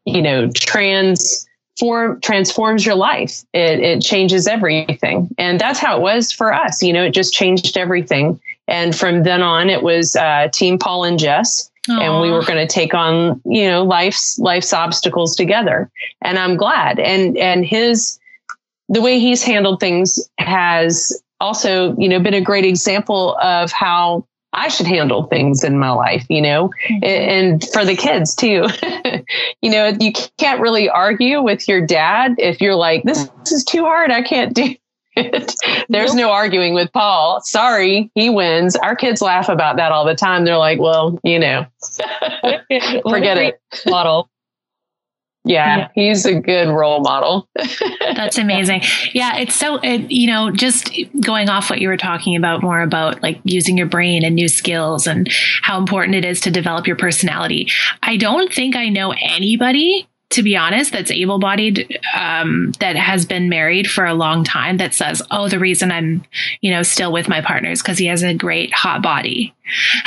[0.05, 3.45] you know, transform transforms your life.
[3.55, 5.31] It it changes everything.
[5.39, 6.83] And that's how it was for us.
[6.83, 8.41] You know, it just changed everything.
[8.69, 12.01] And from then on it was uh, Team Paul and Jess Aww.
[12.01, 15.91] and we were going to take on you know life's life's obstacles together.
[16.23, 16.99] And i'm glad.
[16.99, 18.19] And and his
[18.89, 24.27] the way he's handled things has also you know been a great example of how
[24.53, 26.71] i should handle things in my life you know?
[26.89, 27.05] Mm-hmm.
[27.05, 28.67] and for the kids too.
[29.63, 33.65] You know you can't really argue with your dad if you're like this, this is
[33.65, 34.11] too hard.
[34.11, 34.75] I can't do
[35.89, 37.41] There's no arguing with Paul.
[37.43, 38.77] Sorry, he wins.
[38.77, 40.45] Our kids laugh about that all the time.
[40.45, 41.67] They're like, well, you know,
[43.09, 43.61] forget it.
[43.87, 44.29] Model.
[45.47, 47.47] Yeah, yeah, he's a good role model.
[48.01, 48.81] That's amazing.
[49.13, 52.81] Yeah, it's so, it, you know, just going off what you were talking about more
[52.81, 55.29] about like using your brain and new skills and
[55.61, 57.69] how important it is to develop your personality.
[58.03, 63.25] I don't think I know anybody to be honest, that's able bodied, um, that has
[63.27, 66.25] been married for a long time that says, oh, the reason I'm,
[66.61, 69.55] you know, still with my partner is because he has a great hot body.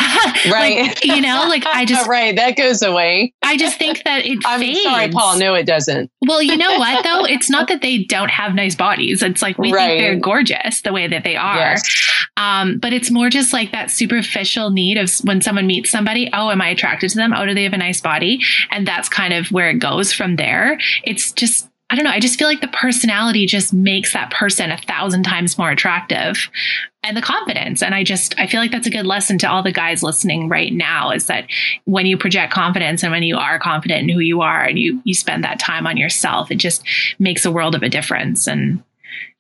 [0.52, 0.88] right.
[0.88, 2.36] like, you know, like I just, right.
[2.36, 3.34] That goes away.
[3.42, 4.84] I just think that it I'm fades.
[4.84, 5.40] sorry, Paul.
[5.40, 6.12] No, it doesn't.
[6.28, 7.26] Well, you know what though?
[7.26, 9.24] It's not that they don't have nice bodies.
[9.24, 9.88] It's like we Right.
[9.88, 11.56] think they're gorgeous the way that they are.
[11.58, 12.10] Yes.
[12.38, 16.52] Um, but it's more just like that superficial need of when someone meets somebody, oh,
[16.52, 17.34] am I attracted to them?
[17.36, 18.40] Oh, do they have a nice body?
[18.70, 20.80] And that's kind of where it goes from there.
[21.04, 22.12] It's just, I don't know.
[22.12, 26.50] I just feel like the personality just makes that person a thousand times more attractive
[27.04, 27.82] and the confidence.
[27.82, 30.50] And I just, I feel like that's a good lesson to all the guys listening
[30.50, 31.48] right now is that
[31.86, 35.02] when you project confidence and when you are confident in who you are and you,
[35.06, 36.84] you spend that time on yourself, it just
[37.20, 38.48] makes a world of a difference.
[38.48, 38.84] And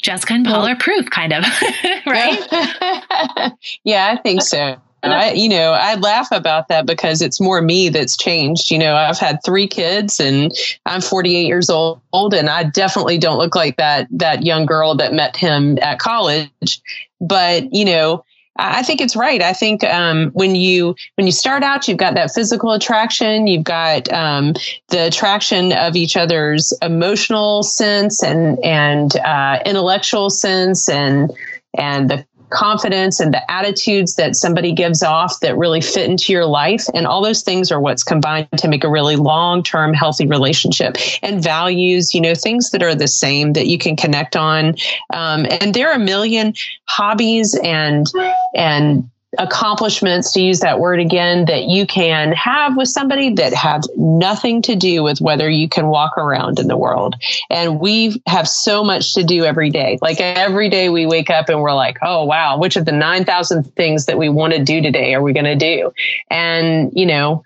[0.01, 1.43] Jessica and Paul Well- are proof, kind of,
[2.05, 3.51] right?
[3.83, 4.77] yeah, I think so.
[5.03, 8.71] I, you know, I laugh about that because it's more me that's changed.
[8.71, 10.51] You know, I've had three kids and
[10.85, 15.13] I'm 48 years old and I definitely don't look like that, that young girl that
[15.13, 16.81] met him at college.
[17.21, 18.23] But, you know,
[18.57, 19.41] I I think it's right.
[19.41, 23.63] I think um, when you when you start out, you've got that physical attraction, you've
[23.63, 24.53] got um,
[24.89, 31.31] the attraction of each other's emotional sense and and uh, intellectual sense and
[31.77, 36.45] and the confidence and the attitudes that somebody gives off that really fit into your
[36.45, 36.85] life.
[36.93, 41.43] And all those things are what's combined to make a really long-term healthy relationship and
[41.43, 44.75] values you know things that are the same that you can connect on.
[45.13, 46.53] Um, and there are a million
[46.85, 48.07] hobbies and
[48.55, 53.81] and accomplishments to use that word again that you can have with somebody that have
[53.97, 57.15] nothing to do with whether you can walk around in the world
[57.49, 61.49] and we have so much to do every day like every day we wake up
[61.49, 64.81] and we're like oh wow which of the 9000 things that we want to do
[64.81, 65.91] today are we going to do
[66.31, 67.43] and you know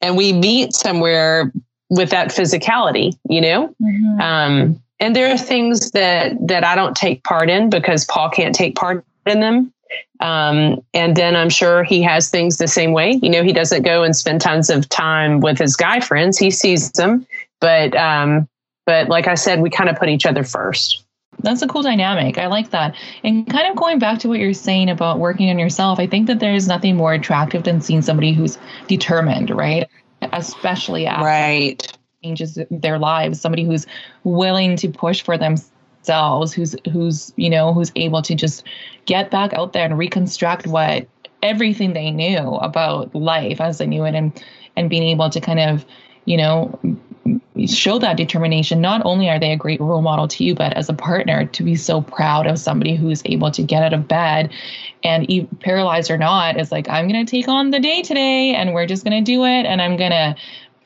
[0.00, 1.52] and we meet somewhere
[1.90, 4.20] with that physicality you know Mhm.
[4.20, 8.54] um, and there are things that that I don't take part in because Paul can't
[8.54, 9.72] take part in them.
[10.20, 13.18] Um, and then I'm sure he has things the same way.
[13.22, 16.38] You know, he doesn't go and spend tons of time with his guy friends.
[16.38, 17.26] He sees them,
[17.60, 18.48] but um,
[18.86, 21.04] but like I said, we kind of put each other first.
[21.40, 22.36] That's a cool dynamic.
[22.36, 22.96] I like that.
[23.22, 26.26] And kind of going back to what you're saying about working on yourself, I think
[26.26, 29.88] that there's nothing more attractive than seeing somebody who's determined, right?
[30.32, 31.98] Especially after Right.
[32.24, 33.86] changes their lives, somebody who's
[34.24, 35.38] willing to push for
[36.08, 38.64] themselves, who's who's, you know, who's able to just
[39.04, 41.06] get back out there and reconstruct what
[41.42, 44.42] everything they knew about life as they knew it and
[44.76, 45.84] and being able to kind of,
[46.24, 46.78] you know,
[47.66, 48.80] show that determination.
[48.80, 51.62] Not only are they a great role model to you but as a partner to
[51.62, 54.50] be so proud of somebody who's able to get out of bed
[55.04, 58.52] and e- paralyzed or not is like i'm going to take on the day today
[58.52, 60.34] and we're just going to do it and i'm going to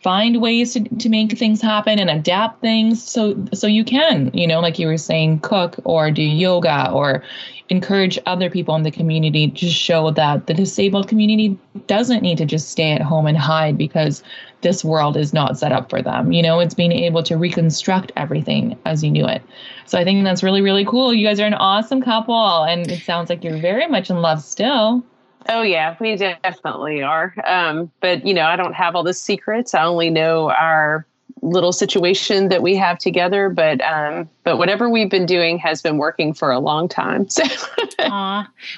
[0.02, 3.02] find ways to, to make things happen and adapt things.
[3.02, 7.22] So so you can you know like you were saying cook or do yoga or
[7.68, 12.44] encourage other people in the community to show that the disabled community doesn't need to
[12.44, 14.22] just stay at home and hide because
[14.60, 16.32] this world is not set up for them.
[16.32, 19.42] You know it's being able to reconstruct everything as you knew it.
[19.86, 21.14] So i think that's really really cool.
[21.14, 24.42] You guys are an awesome couple and it sounds like you're very much in love
[24.42, 25.04] still
[25.48, 27.34] Oh yeah, we definitely are.
[27.46, 29.74] Um, but you know, I don't have all the secrets.
[29.74, 31.06] I only know our
[31.42, 33.48] little situation that we have together.
[33.48, 37.26] But um, but whatever we've been doing has been working for a long time.
[37.42, 37.42] So.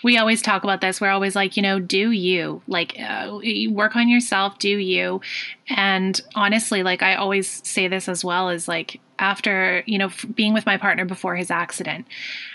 [0.03, 1.01] We always talk about this.
[1.01, 3.39] We're always like, you know, do you like uh,
[3.71, 5.21] work on yourself, do you?
[5.69, 10.55] And honestly, like I always say this as well is like after you know being
[10.55, 12.07] with my partner before his accident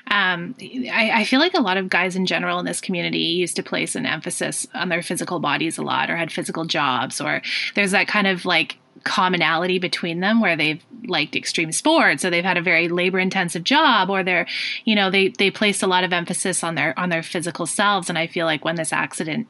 [0.08, 3.56] um, I, I feel like a lot of guys in general in this community used
[3.56, 7.42] to place an emphasis on their physical bodies a lot or had physical jobs or
[7.76, 12.44] there's that kind of like commonality between them where they've liked extreme sports so they've
[12.44, 14.48] had a very labor intensive job or they're
[14.86, 18.10] you know they they placed a lot of emphasis on their on their physical selves.
[18.10, 19.48] And i feel like when this accident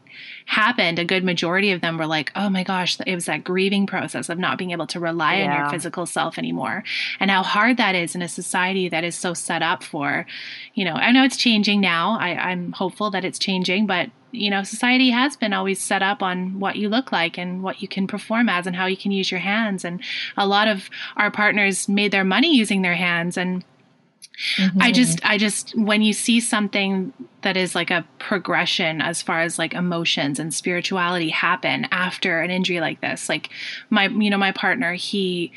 [0.49, 3.85] happened a good majority of them were like oh my gosh it was that grieving
[3.85, 6.83] process of not being able to rely on your physical self anymore.
[7.19, 10.25] And how hard that is in a society that is so set up for
[10.73, 12.17] you know i know it's changing now.
[12.19, 16.23] I, i'm hopeful that it's changing but you know society has been always set up
[16.23, 19.11] on what you look like and what you can perform as and how you can
[19.11, 19.85] use your hands.
[19.85, 20.01] And
[20.35, 23.63] a lot of our partners made their money using their hands and
[24.57, 24.91] I mm-hmm.
[24.93, 29.59] just, I just, when you see something that is like a progression as far as
[29.59, 33.49] like emotions and spirituality happen after an injury like this, like
[33.89, 35.51] my, you know, my partner, he,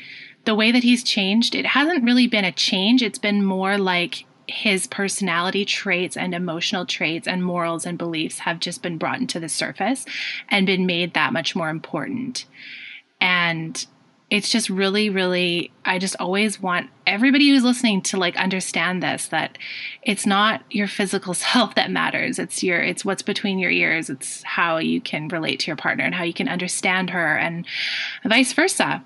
[0.45, 3.01] the way that he's changed, it hasn't really been a change.
[3.01, 8.59] It's been more like his personality traits and emotional traits and morals and beliefs have
[8.59, 10.05] just been brought into the surface
[10.49, 12.45] and been made that much more important.
[13.21, 13.85] And
[14.33, 19.27] it's just really, really, I just always want everybody who's listening to like understand this
[19.27, 19.59] that
[20.01, 22.39] it's not your physical self that matters.
[22.39, 24.09] It's your, it's what's between your ears.
[24.09, 27.67] It's how you can relate to your partner and how you can understand her and
[28.25, 29.05] vice versa.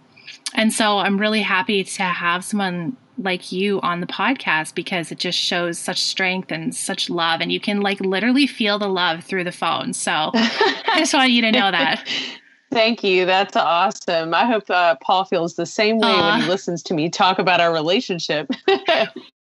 [0.54, 5.20] And so I'm really happy to have someone like you on the podcast because it
[5.20, 9.26] just shows such strength and such love and you can like literally feel the love
[9.26, 9.92] through the phone.
[9.92, 12.08] So I just want you to know that.
[12.72, 13.26] Thank you.
[13.26, 14.34] That's awesome.
[14.34, 17.62] I hope uh, Paul feels the same way when he listens to me talk about
[17.62, 18.50] our relationship.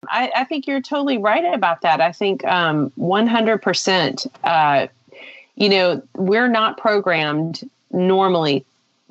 [0.09, 2.01] I, I, think you're totally right about that.
[2.01, 4.27] I think um, 100%.
[4.43, 4.87] Uh,
[5.57, 8.65] you know, we're not programmed normally.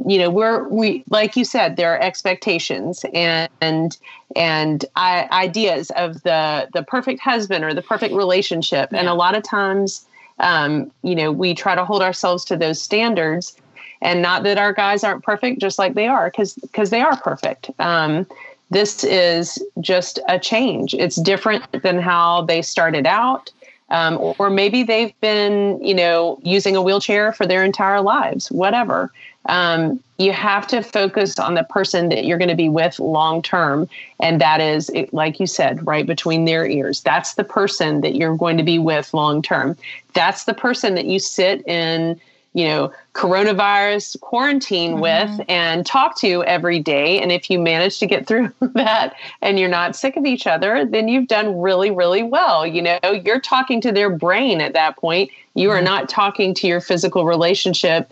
[0.08, 3.98] You know, we're we like you said, there are expectations and and
[4.36, 9.00] and I, ideas of the the perfect husband or the perfect relationship, yeah.
[9.00, 10.08] and a lot of times,
[10.40, 13.58] um, you know, we try to hold ourselves to those standards
[14.02, 17.18] and not that our guys aren't perfect just like they are because because they are
[17.18, 17.70] perfect.
[17.80, 18.26] Um,
[18.72, 20.94] this is just a change.
[20.94, 23.52] It's different than how they started out.
[23.92, 29.12] Um, or maybe they've been you know using a wheelchair for their entire lives whatever.
[29.46, 33.42] Um, you have to focus on the person that you're going to be with long
[33.42, 33.90] term.
[34.20, 37.02] And that is like you said right between their ears.
[37.02, 39.78] That's the person that you're going to be with long term.
[40.14, 42.20] That's the person that you sit in
[42.54, 45.02] you know, coronavirus quarantine mm-hmm.
[45.02, 47.22] with and talk to every day.
[47.22, 50.86] And if you manage to get through that and you're not sick of each other,
[50.86, 52.66] then you've done really, really well.
[52.66, 55.32] You know, you're talking to their brain at that point.
[55.54, 55.86] You are mm-hmm.
[55.86, 58.12] not talking to your physical relationship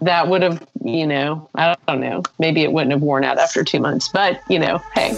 [0.00, 3.64] that would have, you know, I don't know, maybe it wouldn't have worn out after
[3.64, 5.14] two months, but, you know, hey.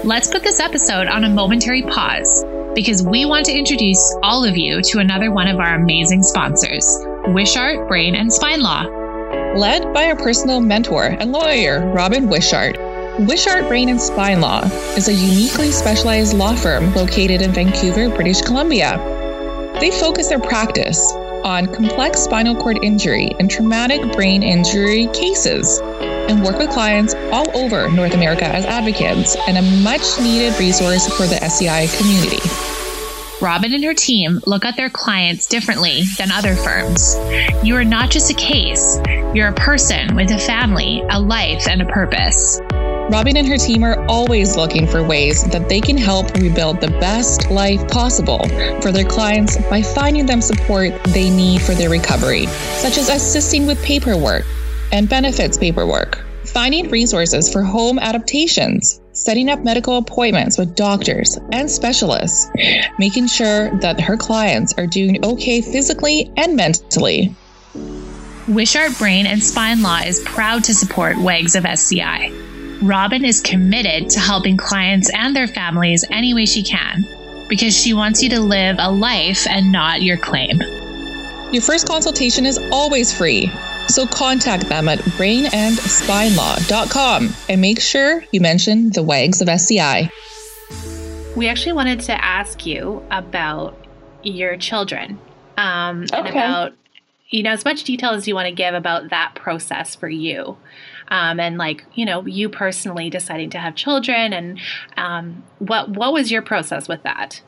[0.04, 4.56] Let's put this episode on a momentary pause because we want to introduce all of
[4.56, 6.84] you to another one of our amazing sponsors,
[7.28, 8.84] Wishart Brain and Spine Law.
[9.56, 12.78] Led by our personal mentor and lawyer, Robin Wishart,
[13.18, 14.62] Wishart Brain and Spine Law
[14.96, 18.96] is a uniquely specialized law firm located in Vancouver, British Columbia.
[19.80, 21.00] They focus their practice
[21.44, 27.50] on complex spinal cord injury and traumatic brain injury cases and work with clients all
[27.56, 32.75] over North America as advocates and a much needed resource for the SCI community.
[33.40, 37.16] Robin and her team look at their clients differently than other firms.
[37.62, 38.98] You are not just a case,
[39.34, 42.60] you're a person with a family, a life, and a purpose.
[43.10, 46.90] Robin and her team are always looking for ways that they can help rebuild the
[46.98, 48.40] best life possible
[48.80, 53.66] for their clients by finding them support they need for their recovery, such as assisting
[53.66, 54.44] with paperwork
[54.92, 61.70] and benefits paperwork, finding resources for home adaptations, setting up medical appointments with doctors and
[61.70, 62.48] specialists,
[62.98, 67.34] making sure that her clients are doing okay physically and mentally.
[68.46, 72.30] Wishart Brain and Spine Law is proud to support WAGs of SCI.
[72.82, 77.04] Robin is committed to helping clients and their families any way she can
[77.48, 80.60] because she wants you to live a life and not your claim.
[81.52, 83.50] Your first consultation is always free,
[83.88, 90.08] so contact them at brainandspinelaw.com and make sure you mention the WAGs of SCI.
[91.36, 93.76] We actually wanted to ask you about
[94.22, 95.18] your children
[95.56, 96.16] um, okay.
[96.16, 96.72] and about
[97.28, 100.56] you know as much detail as you want to give about that process for you
[101.08, 104.60] um, and like you know you personally deciding to have children and
[104.96, 107.40] um, what what was your process with that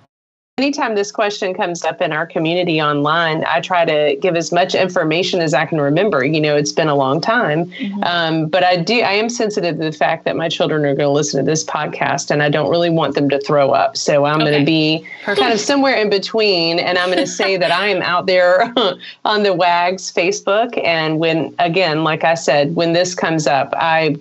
[0.59, 4.75] anytime this question comes up in our community online, I try to give as much
[4.75, 6.25] information as I can remember.
[6.25, 8.03] You know, it's been a long time, mm-hmm.
[8.03, 9.01] um, but I do.
[9.01, 11.65] I am sensitive to the fact that my children are going to listen to this
[11.65, 13.97] podcast, and I don't really want them to throw up.
[13.97, 14.51] So I'm okay.
[14.51, 15.41] going to be Perfect.
[15.41, 18.73] kind of somewhere in between, and I'm going to say that I am out there
[19.25, 24.17] on the WAGs Facebook, and when again, like I said, when this comes up, I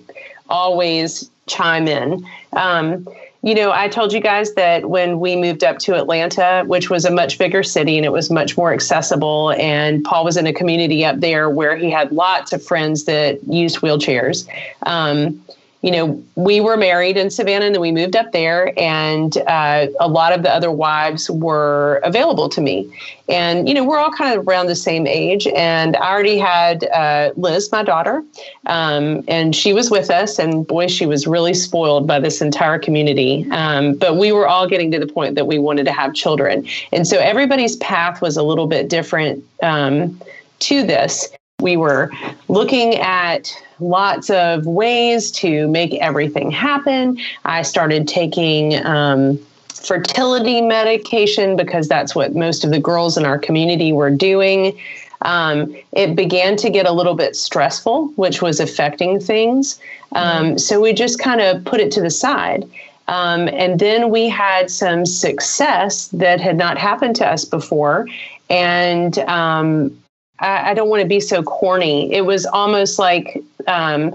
[0.48, 2.24] always chime in.
[2.52, 3.06] Um,
[3.42, 7.04] you know, I told you guys that when we moved up to Atlanta, which was
[7.04, 10.52] a much bigger city and it was much more accessible, and Paul was in a
[10.52, 14.48] community up there where he had lots of friends that used wheelchairs.
[14.82, 15.40] Um,
[15.82, 19.86] you know, we were married in Savannah and then we moved up there, and uh,
[20.00, 22.92] a lot of the other wives were available to me.
[23.28, 25.46] And, you know, we're all kind of around the same age.
[25.48, 28.24] And I already had uh, Liz, my daughter,
[28.66, 30.38] um, and she was with us.
[30.38, 33.46] And boy, she was really spoiled by this entire community.
[33.50, 36.66] Um, but we were all getting to the point that we wanted to have children.
[36.90, 40.20] And so everybody's path was a little bit different um,
[40.60, 41.28] to this.
[41.60, 42.10] We were
[42.48, 47.18] looking at lots of ways to make everything happen.
[47.44, 53.38] I started taking um, fertility medication because that's what most of the girls in our
[53.38, 54.78] community were doing.
[55.22, 59.78] um, it began to get a little bit stressful, which was affecting things.
[60.12, 60.58] Um.
[60.58, 62.68] So we just kind of put it to the side.
[63.08, 68.06] Um, and then we had some success that had not happened to us before.
[68.50, 69.96] And um,
[70.40, 72.12] I, I, don't want to be so corny.
[72.12, 74.14] It was almost like um,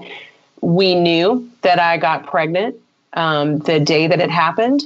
[0.61, 2.76] we knew that I got pregnant
[3.13, 4.84] um, the day that it happened.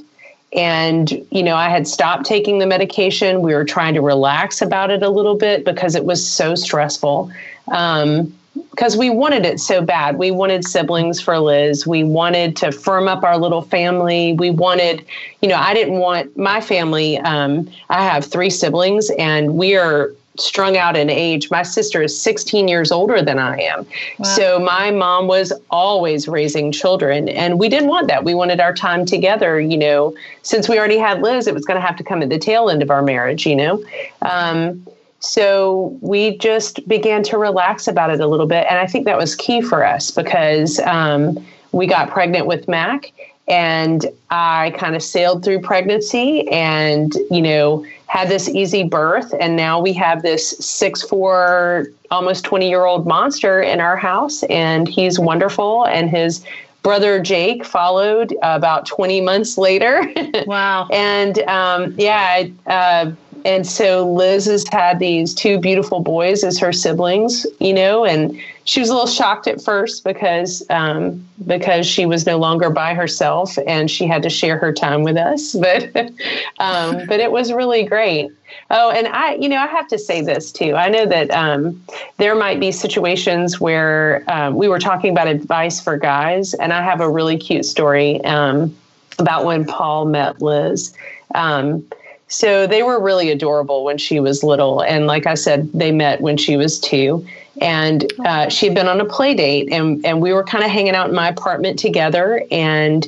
[0.54, 3.42] And, you know, I had stopped taking the medication.
[3.42, 7.32] We were trying to relax about it a little bit because it was so stressful.
[7.68, 8.34] Um,
[8.72, 10.18] because we wanted it so bad.
[10.18, 11.86] We wanted siblings for Liz.
[11.86, 14.34] We wanted to firm up our little family.
[14.34, 15.06] We wanted,
[15.42, 17.18] you know, I didn't want my family.
[17.20, 21.50] Um, I have three siblings, and we are strung out in age.
[21.50, 23.86] My sister is 16 years older than I am.
[24.20, 24.26] Wow.
[24.26, 28.24] So my mom was always raising children and we didn't want that.
[28.24, 31.80] We wanted our time together, you know, since we already had Liz, it was going
[31.80, 33.84] to have to come at the tail end of our marriage, you know.
[34.22, 34.86] Um,
[35.20, 38.66] so we just began to relax about it a little bit.
[38.70, 43.12] And I think that was key for us because um, we got pregnant with Mac
[43.48, 49.34] and I kind of sailed through pregnancy and, you know, had this easy birth.
[49.40, 54.44] And now we have this six, four, almost 20 year old monster in our house.
[54.44, 55.86] And he's wonderful.
[55.86, 56.44] And his
[56.84, 60.04] brother Jake followed about 20 months later.
[60.46, 60.88] Wow.
[60.92, 63.12] and um, yeah, uh,
[63.44, 68.40] and so Liz has had these two beautiful boys as her siblings, you know, and
[68.68, 72.94] she was a little shocked at first because um, because she was no longer by
[72.94, 75.56] herself and she had to share her time with us.
[75.68, 76.12] But
[76.60, 78.30] um, but it was really great.
[78.70, 80.76] Oh, and I, you know, I have to say this too.
[80.76, 81.82] I know that um,
[82.18, 86.82] there might be situations where um, we were talking about advice for guys, and I
[86.82, 88.76] have a really cute story um,
[89.20, 90.94] about when Paul met Liz.
[91.36, 91.86] Um,
[92.28, 94.82] so they were really adorable when she was little.
[94.82, 97.26] And like I said, they met when she was two.
[97.62, 100.70] And uh, she had been on a play date, and, and we were kind of
[100.70, 102.44] hanging out in my apartment together.
[102.52, 103.08] And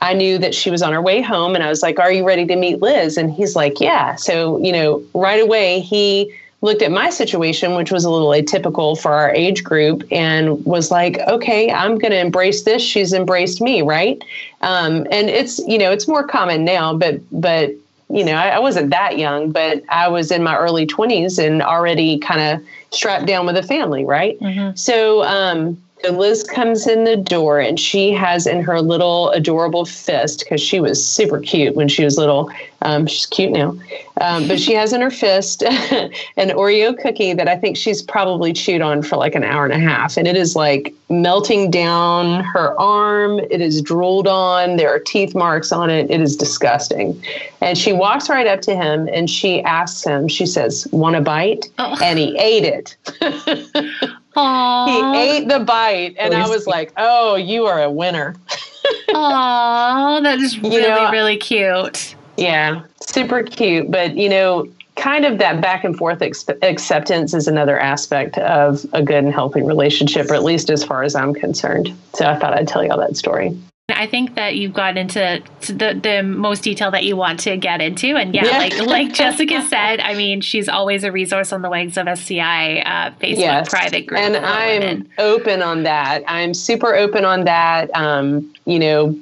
[0.00, 1.54] I knew that she was on her way home.
[1.54, 3.16] And I was like, Are you ready to meet Liz?
[3.16, 4.16] And he's like, Yeah.
[4.16, 8.98] So, you know, right away, he looked at my situation, which was a little atypical
[8.98, 12.82] for our age group, and was like, okay, I'm going to embrace this.
[12.82, 14.22] She's embraced me, right?
[14.60, 17.70] Um, and it's, you know, it's more common now, but, but
[18.12, 21.62] you know, I, I, wasn't that young, but I was in my early 20s and
[21.62, 24.38] already kind of strapped down with a family, right?
[24.40, 24.76] Mm-hmm.
[24.76, 29.84] So, um, so Liz comes in the door and she has in her little adorable
[29.84, 32.50] fist, because she was super cute when she was little.
[32.82, 33.76] Um, she's cute now.
[34.20, 38.52] Um, but she has in her fist an Oreo cookie that I think she's probably
[38.52, 40.16] chewed on for like an hour and a half.
[40.16, 43.40] And it is like melting down her arm.
[43.50, 44.76] It is drooled on.
[44.76, 46.10] There are teeth marks on it.
[46.10, 47.22] It is disgusting.
[47.60, 51.20] And she walks right up to him and she asks him, she says, Want a
[51.20, 51.68] bite?
[51.78, 51.96] Oh.
[52.02, 54.10] And he ate it.
[54.36, 55.14] Aww.
[55.14, 58.34] He ate the bite, and oh, I was like, "Oh, you are a winner."
[59.08, 62.14] Aww, that is really, you know, really cute.
[62.36, 63.90] Yeah, super cute.
[63.90, 68.84] But you know, kind of that back and forth ex- acceptance is another aspect of
[68.92, 71.92] a good and healthy relationship, or at least as far as I'm concerned.
[72.14, 73.58] So I thought I'd tell you all that story.
[74.00, 77.82] I think that you've got into the, the most detail that you want to get
[77.82, 78.16] into.
[78.16, 78.56] And yeah, yeah.
[78.56, 82.78] like like Jessica said, I mean, she's always a resource on the Wags of SCI
[82.78, 83.68] uh, Facebook yes.
[83.68, 84.18] private group.
[84.18, 85.08] And I'm women.
[85.18, 86.24] open on that.
[86.26, 87.94] I'm super open on that.
[87.94, 89.20] Um, you know,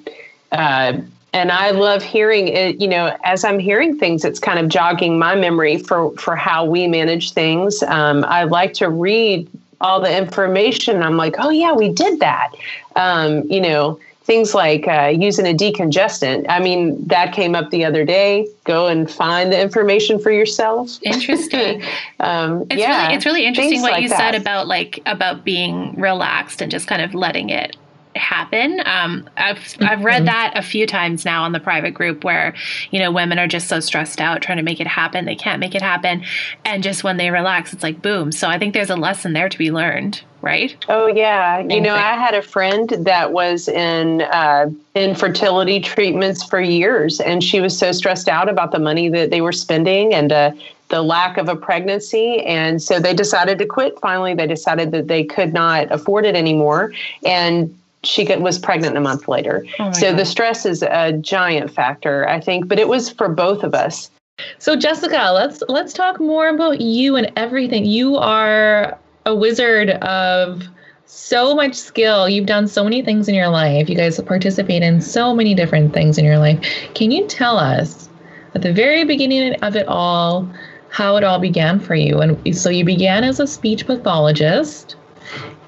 [0.53, 0.93] uh,
[1.33, 2.81] and I love hearing it.
[2.81, 6.65] You know, as I'm hearing things, it's kind of jogging my memory for for how
[6.65, 7.83] we manage things.
[7.83, 9.51] Um, I like to read
[9.81, 11.03] all the information.
[11.03, 12.53] I'm like, oh yeah, we did that.
[12.95, 13.99] Um, you know
[14.29, 16.45] things like uh, using a decongestant.
[16.51, 18.47] I mean, that came up the other day.
[18.65, 20.99] Go and find the information for yourself.
[21.03, 21.83] Interesting.
[22.21, 24.19] um, it's yeah, really, it's really interesting what like you that.
[24.19, 27.77] said about like about being relaxed and just kind of letting it
[28.19, 28.81] happen.
[28.85, 30.27] Um, I've I've read mm-hmm.
[30.27, 32.55] that a few times now on the private group where
[32.91, 35.61] you know women are just so stressed out trying to make it happen, they can't
[35.61, 36.25] make it happen,
[36.65, 38.33] and just when they relax, it's like boom.
[38.33, 40.77] So I think there's a lesson there to be learned, right?
[40.89, 46.61] Oh yeah, you know I had a friend that was in uh, infertility treatments for
[46.61, 50.33] years, and she was so stressed out about the money that they were spending and.
[50.33, 50.51] Uh,
[50.89, 52.41] the lack of a pregnancy.
[52.45, 53.99] And so they decided to quit.
[54.01, 56.93] Finally, they decided that they could not afford it anymore.
[57.25, 59.65] And she was pregnant a month later.
[59.79, 60.19] Oh so God.
[60.19, 64.11] the stress is a giant factor, I think, but it was for both of us.
[64.59, 67.85] So Jessica, let's let's talk more about you and everything.
[67.85, 68.97] You are
[69.27, 70.63] a wizard of
[71.07, 72.29] so much skill.
[72.29, 73.89] You've done so many things in your life.
[73.89, 76.61] You guys participate in so many different things in your life.
[76.95, 78.09] Can you tell us
[78.55, 80.49] at the very beginning of it all
[80.91, 82.21] how it all began for you.
[82.21, 84.97] And so you began as a speech pathologist,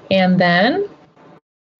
[0.09, 0.89] and then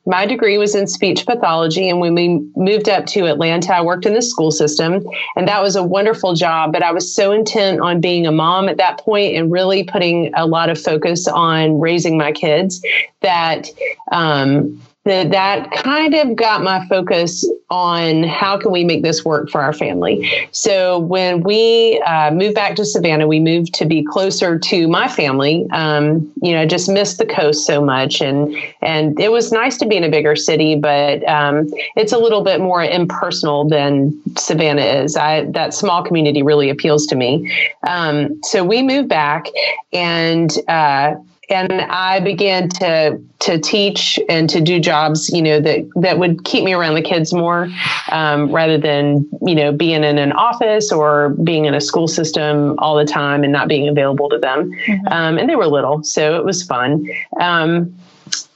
[0.06, 1.88] my degree was in speech pathology.
[1.88, 5.62] And when we moved up to Atlanta, I worked in the school system, and that
[5.62, 6.74] was a wonderful job.
[6.74, 10.34] But I was so intent on being a mom at that point and really putting
[10.34, 12.82] a lot of focus on raising my kids
[13.22, 13.68] that
[14.12, 19.50] um, that that kind of got my focus on how can we make this work
[19.50, 20.30] for our family.
[20.52, 25.08] So when we uh, moved back to savannah we moved to be closer to my
[25.08, 25.66] family.
[25.72, 29.88] Um, you know just missed the coast so much and and it was nice to
[29.88, 34.82] be in a bigger city but um, it's a little bit more impersonal than savannah
[34.82, 35.18] is.
[35.18, 37.52] I, that small community really appeals to me.
[37.88, 39.48] Um, so we moved back
[39.94, 41.16] and uh,
[41.52, 46.44] and I began to to teach and to do jobs, you know, that that would
[46.46, 47.70] keep me around the kids more,
[48.12, 52.76] um, rather than you know being in an office or being in a school system
[52.80, 54.72] all the time and not being available to them.
[54.72, 55.08] Mm-hmm.
[55.08, 57.06] Um, and they were little, so it was fun.
[57.40, 57.94] Um,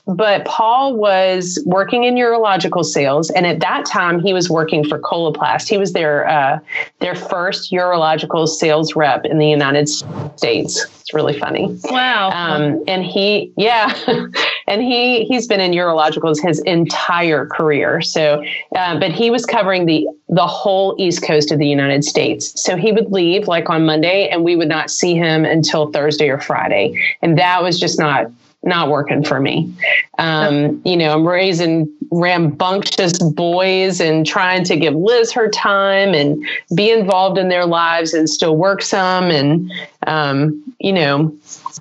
[0.08, 4.99] but Paul was working in urological sales, and at that time he was working for
[4.99, 5.68] Coloplast.
[5.68, 6.60] He was their uh,
[6.99, 10.86] their first urological sales rep in the United States.
[11.01, 11.80] It's really funny.
[11.86, 12.30] Wow.
[12.32, 13.95] Um, and he, yeah,
[14.68, 18.01] and he he's been in urologicals his entire career.
[18.01, 18.43] So,
[18.76, 22.60] uh, but he was covering the the whole East Coast of the United States.
[22.62, 26.30] So he would leave like on Monday, and we would not see him until Thursday
[26.30, 28.28] or Friday, and that was just not
[28.66, 29.72] not working for me.
[30.18, 36.43] Um, you know, I'm raising rambunctious boys and trying to give Liz her time and
[36.76, 39.26] be involved in their lives and still work some.
[39.26, 39.72] And,
[40.07, 41.36] um, you know,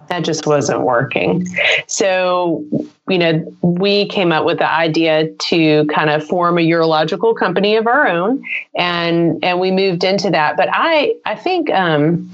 [0.09, 1.47] that just wasn't working.
[1.87, 2.64] So,
[3.09, 7.77] you know, we came up with the idea to kind of form a urological company
[7.77, 8.43] of our own,
[8.79, 10.57] and and we moved into that.
[10.57, 12.31] But I I think um,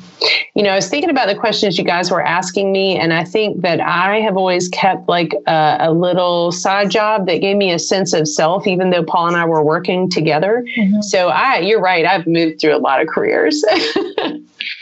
[0.55, 3.25] you know I was thinking about the questions you guys were asking me, and I
[3.25, 7.73] think that I have always kept like a, a little side job that gave me
[7.73, 10.64] a sense of self, even though Paul and I were working together.
[10.79, 11.03] Mm-hmm.
[11.03, 13.64] So I, you're right, I've moved through a lot of careers.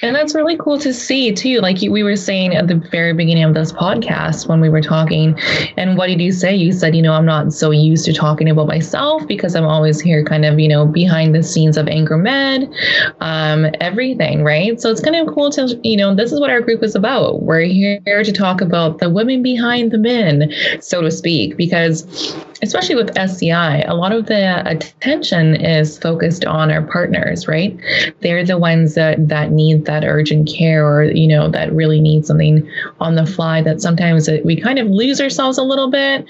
[0.03, 1.61] And that's really cool to see too.
[1.61, 5.39] Like we were saying at the very beginning of this podcast when we were talking,
[5.77, 6.55] and what did you say?
[6.55, 10.01] You said, you know, I'm not so used to talking about myself because I'm always
[10.01, 12.73] here kind of, you know, behind the scenes of Anchor Med,
[13.21, 14.81] um, everything, right?
[14.81, 17.43] So it's kind of cool to, you know, this is what our group is about.
[17.43, 22.97] We're here to talk about the women behind the men, so to speak, because especially
[22.97, 27.79] with SCI, a lot of the attention is focused on our partners, right?
[28.21, 32.27] They're the ones that, that need that urgent care or, you know, that really need
[32.27, 32.69] something
[33.01, 36.27] on the fly that sometimes we kind of lose ourselves a little bit.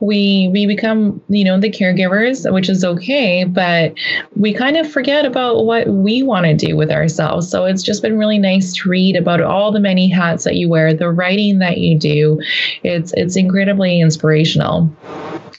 [0.00, 3.94] We, we become, you know, the caregivers, which is okay, but
[4.34, 7.48] we kind of forget about what we want to do with ourselves.
[7.48, 10.68] So it's just been really nice to read about all the many hats that you
[10.68, 12.40] wear, the writing that you do.
[12.82, 14.90] It's, it's incredibly inspirational.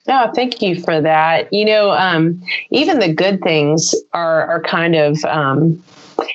[0.08, 1.52] No, thank you for that.
[1.54, 2.42] You know, um,
[2.72, 5.82] even the good things are are kind of, um,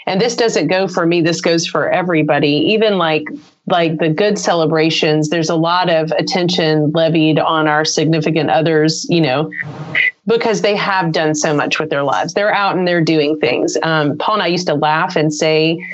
[0.06, 1.20] and this doesn't go for me.
[1.20, 2.48] This goes for everybody.
[2.48, 3.28] Even like
[3.66, 9.06] like the good celebrations, there's a lot of attention levied on our significant others.
[9.08, 9.50] You know,
[10.26, 12.34] because they have done so much with their lives.
[12.34, 13.76] They're out and they're doing things.
[13.82, 15.84] Um, Paul and I used to laugh and say,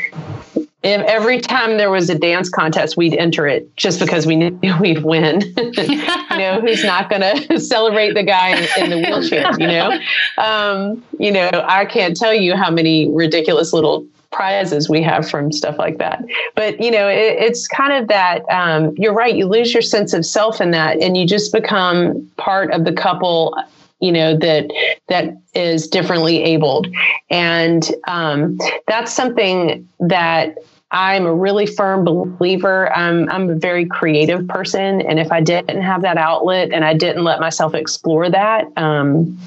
[0.82, 4.58] if every time there was a dance contest, we'd enter it just because we knew
[4.80, 5.40] we'd win.
[5.56, 5.96] you
[6.38, 9.50] know, who's not going to celebrate the guy in, in, the wheelchair?
[9.58, 9.98] You know,
[10.38, 15.52] um, you know, I can't tell you how many ridiculous little prizes we have from
[15.52, 16.24] stuff like that.
[16.54, 18.42] But you know, it, it's kind of that.
[18.50, 19.34] Um, you're right.
[19.34, 22.92] You lose your sense of self in that, and you just become part of the
[22.92, 23.56] couple
[24.00, 24.70] you know that
[25.08, 26.88] that is differently abled
[27.28, 28.58] and um,
[28.88, 30.56] that's something that
[30.92, 32.92] I'm a really firm believer.
[32.92, 35.00] I'm, I'm a very creative person.
[35.02, 39.38] And if I didn't have that outlet and I didn't let myself explore that, um,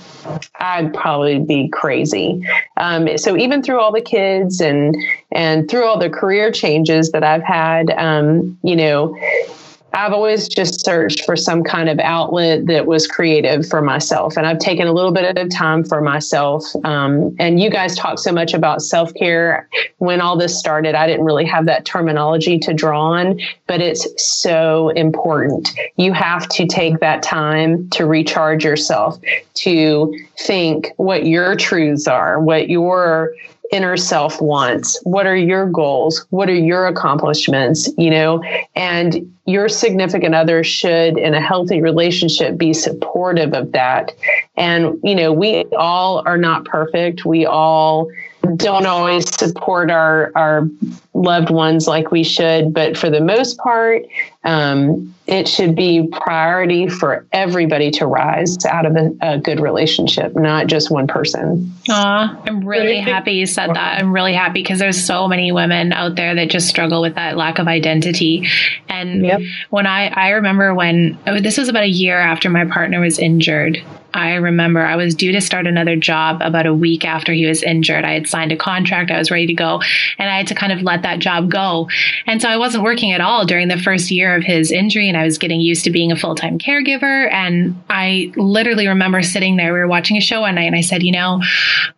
[0.59, 2.47] I'd probably be crazy.
[2.77, 4.95] Um, so even through all the kids and,
[5.31, 9.17] and through all the career changes that I've had, um, you know,
[9.93, 14.35] I've always just searched for some kind of outlet that was creative for myself.
[14.35, 16.65] And I've taken a little bit of time for myself.
[16.83, 19.69] Um, and you guys talk so much about self care.
[19.99, 24.07] When all this started, I didn't really have that terminology to draw on, but it's
[24.17, 25.69] so important.
[25.97, 29.19] You have to take that time to recharge yourself,
[29.55, 33.35] to think what your truths are, what your
[33.73, 34.99] inner self wants?
[35.03, 36.25] What are your goals?
[36.29, 38.43] What are your accomplishments you know?
[38.75, 44.13] And your significant other should in a healthy relationship be supportive of that.
[44.55, 47.25] And you know we all are not perfect.
[47.25, 48.09] We all
[48.57, 50.69] don't always support our our
[51.13, 54.03] loved ones like we should, but for the most part,
[54.43, 60.35] um, it should be priority for everybody to rise out of a, a good relationship,
[60.35, 61.71] not just one person.
[61.89, 63.99] Aw, I'm really happy you said that.
[63.99, 67.37] I'm really happy because there's so many women out there that just struggle with that
[67.37, 68.47] lack of identity.
[68.89, 69.41] And yep.
[69.69, 73.19] when I I remember when oh, this was about a year after my partner was
[73.19, 73.83] injured
[74.13, 77.63] I remember I was due to start another job about a week after he was
[77.63, 78.05] injured.
[78.05, 79.81] I had signed a contract, I was ready to go,
[80.19, 81.87] and I had to kind of let that job go.
[82.25, 85.17] And so I wasn't working at all during the first year of his injury, and
[85.17, 87.31] I was getting used to being a full time caregiver.
[87.31, 90.81] And I literally remember sitting there, we were watching a show one night, and I
[90.81, 91.41] said, You know,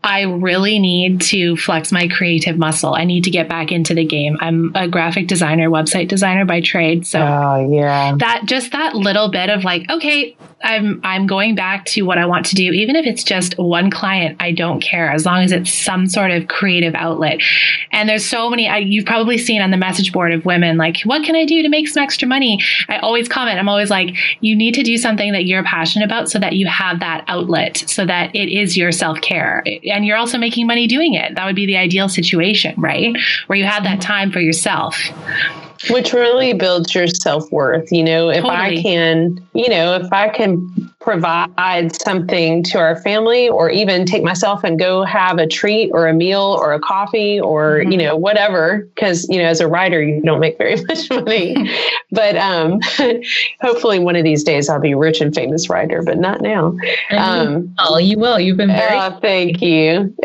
[0.03, 2.95] I really need to flex my creative muscle.
[2.95, 4.37] I need to get back into the game.
[4.39, 7.07] I'm a graphic designer, website designer by trade.
[7.07, 8.15] So, oh, yeah.
[8.17, 10.35] That just that little bit of like, okay,
[10.65, 13.91] I'm I'm going back to what I want to do, even if it's just one
[13.91, 17.39] client, I don't care as long as it's some sort of creative outlet.
[17.91, 21.01] And there's so many, I, you've probably seen on the message board of women, like,
[21.03, 22.61] what can I do to make some extra money?
[22.89, 26.29] I always comment, I'm always like, you need to do something that you're passionate about
[26.29, 29.63] so that you have that outlet, so that it is your self care.
[29.85, 31.35] And you're also making money doing it.
[31.35, 33.15] That would be the ideal situation, right?
[33.47, 34.97] Where you have that time for yourself
[35.89, 38.79] which really builds your self-worth you know if totally.
[38.79, 40.54] i can you know if i can
[40.99, 46.07] provide something to our family or even take myself and go have a treat or
[46.07, 47.91] a meal or a coffee or mm-hmm.
[47.91, 51.55] you know whatever because you know as a writer you don't make very much money.
[52.11, 52.79] But um
[53.61, 56.77] hopefully one of these days i'll be a rich and famous writer but not now.
[57.11, 58.39] Um oh you will.
[58.39, 60.15] You've been very oh, thank you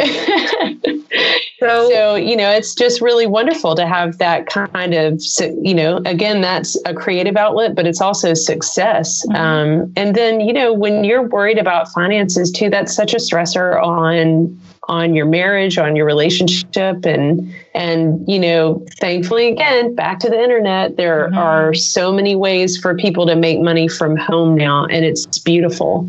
[1.61, 5.23] so, so you know it's just really wonderful to have that kind of
[5.63, 9.37] you know again that's a creative outlet but it's also success mm-hmm.
[9.37, 13.83] um and then you know when you're worried about finances too, that's such a stressor
[13.83, 14.59] on
[14.89, 20.43] on your marriage, on your relationship, and and you know, thankfully, again, back to the
[20.43, 21.39] internet, there mm-hmm.
[21.39, 26.09] are so many ways for people to make money from home now, and it's beautiful.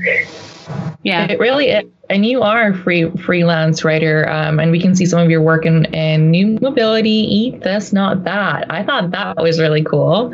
[1.04, 1.84] Yeah, it really is.
[2.12, 5.42] And you are a free freelance writer, um, and we can see some of your
[5.42, 8.70] work in, in New Mobility, Eat This, Not That.
[8.70, 10.34] I thought that was really cool.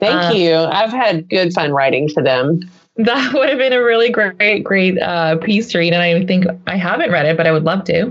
[0.00, 0.54] Thank uh, you.
[0.54, 2.60] I've had good fun writing for them
[2.98, 5.92] that would have been a really great, great uh, piece to read.
[5.92, 8.06] And I think I haven't read it, but I would love to.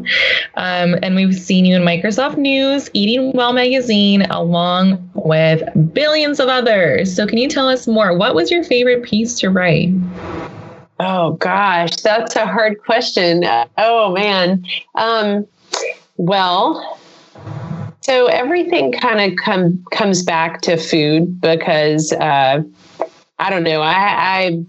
[0.56, 5.64] Um, and we've seen you in Microsoft News, Eating Well magazine, along with
[5.94, 7.14] billions of others.
[7.14, 8.18] So, can you tell us more?
[8.18, 9.90] What was your favorite piece to write?
[11.00, 13.44] Oh, gosh, that's a hard question.
[13.78, 14.66] Oh, man.
[14.96, 15.48] Um,
[16.18, 17.00] well,
[18.02, 22.12] so everything kind of come, comes back to food because.
[22.14, 22.64] Uh,
[23.40, 23.82] I don't know.
[23.82, 24.66] I, I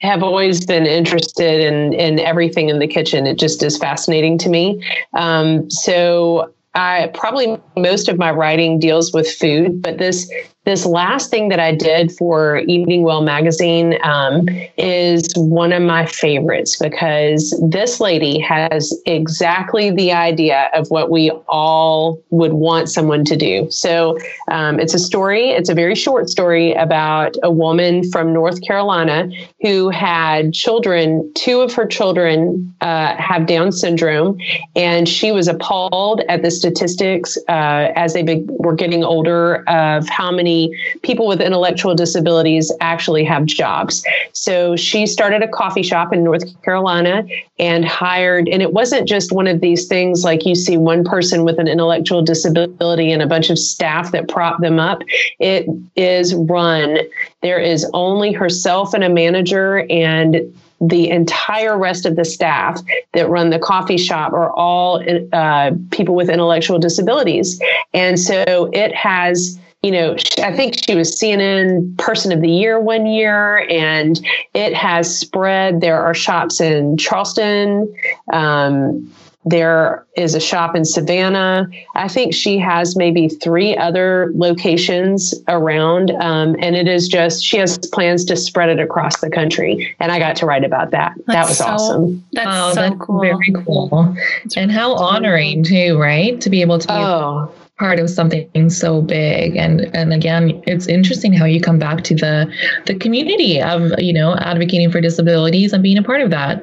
[0.00, 3.26] have always been interested in in everything in the kitchen.
[3.26, 4.82] It just is fascinating to me.
[5.14, 10.30] Um, so I probably most of my writing deals with food, but this
[10.70, 14.48] this last thing that I did for Eating Well magazine um,
[14.78, 21.30] is one of my favorites because this lady has exactly the idea of what we
[21.48, 23.68] all would want someone to do.
[23.68, 24.16] So
[24.48, 29.28] um, it's a story, it's a very short story about a woman from North Carolina
[29.62, 34.38] who had children, two of her children uh, have Down syndrome,
[34.76, 40.08] and she was appalled at the statistics uh, as they be- were getting older of
[40.08, 40.59] how many
[41.02, 44.04] people with intellectual disabilities actually have jobs.
[44.32, 47.24] So she started a coffee shop in North Carolina
[47.58, 51.44] and hired, and it wasn't just one of these things like you see one person
[51.44, 55.02] with an intellectual disability and a bunch of staff that prop them up.
[55.38, 56.98] It is run.
[57.42, 62.80] There is only herself and a manager and the entire rest of the staff
[63.12, 67.60] that run the coffee shop are all uh, people with intellectual disabilities.
[67.92, 72.78] And so it has you know, I think she was CNN Person of the Year
[72.78, 74.20] one year, and
[74.52, 75.80] it has spread.
[75.80, 77.92] There are shops in Charleston.
[78.32, 79.10] Um,
[79.46, 81.66] there is a shop in Savannah.
[81.94, 86.10] I think she has maybe three other locations around.
[86.10, 89.96] Um, and it is just, she has plans to spread it across the country.
[89.98, 91.14] And I got to write about that.
[91.26, 92.24] That's that was so, awesome.
[92.32, 93.20] That's oh, so that's cool.
[93.20, 94.14] Very cool.
[94.42, 96.38] That's and how honoring, too, right?
[96.38, 97.50] To be able to be oh
[97.80, 99.56] part of something so big.
[99.56, 102.52] And and again it's interesting how you come back to the
[102.84, 106.62] the community of you know advocating for disabilities and being a part of that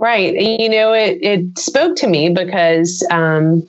[0.00, 3.62] right you know it it spoke to me because um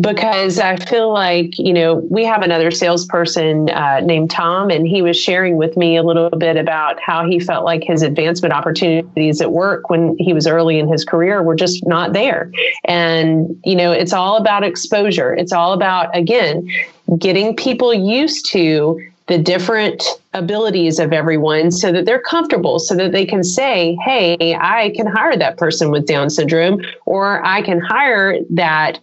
[0.00, 5.00] because I feel like, you know, we have another salesperson uh, named Tom, and he
[5.00, 9.40] was sharing with me a little bit about how he felt like his advancement opportunities
[9.40, 12.50] at work when he was early in his career were just not there.
[12.84, 15.34] And, you know, it's all about exposure.
[15.34, 16.68] It's all about, again,
[17.18, 20.04] getting people used to the different
[20.34, 25.06] abilities of everyone so that they're comfortable so that they can say hey i can
[25.06, 28.98] hire that person with down syndrome or i can hire that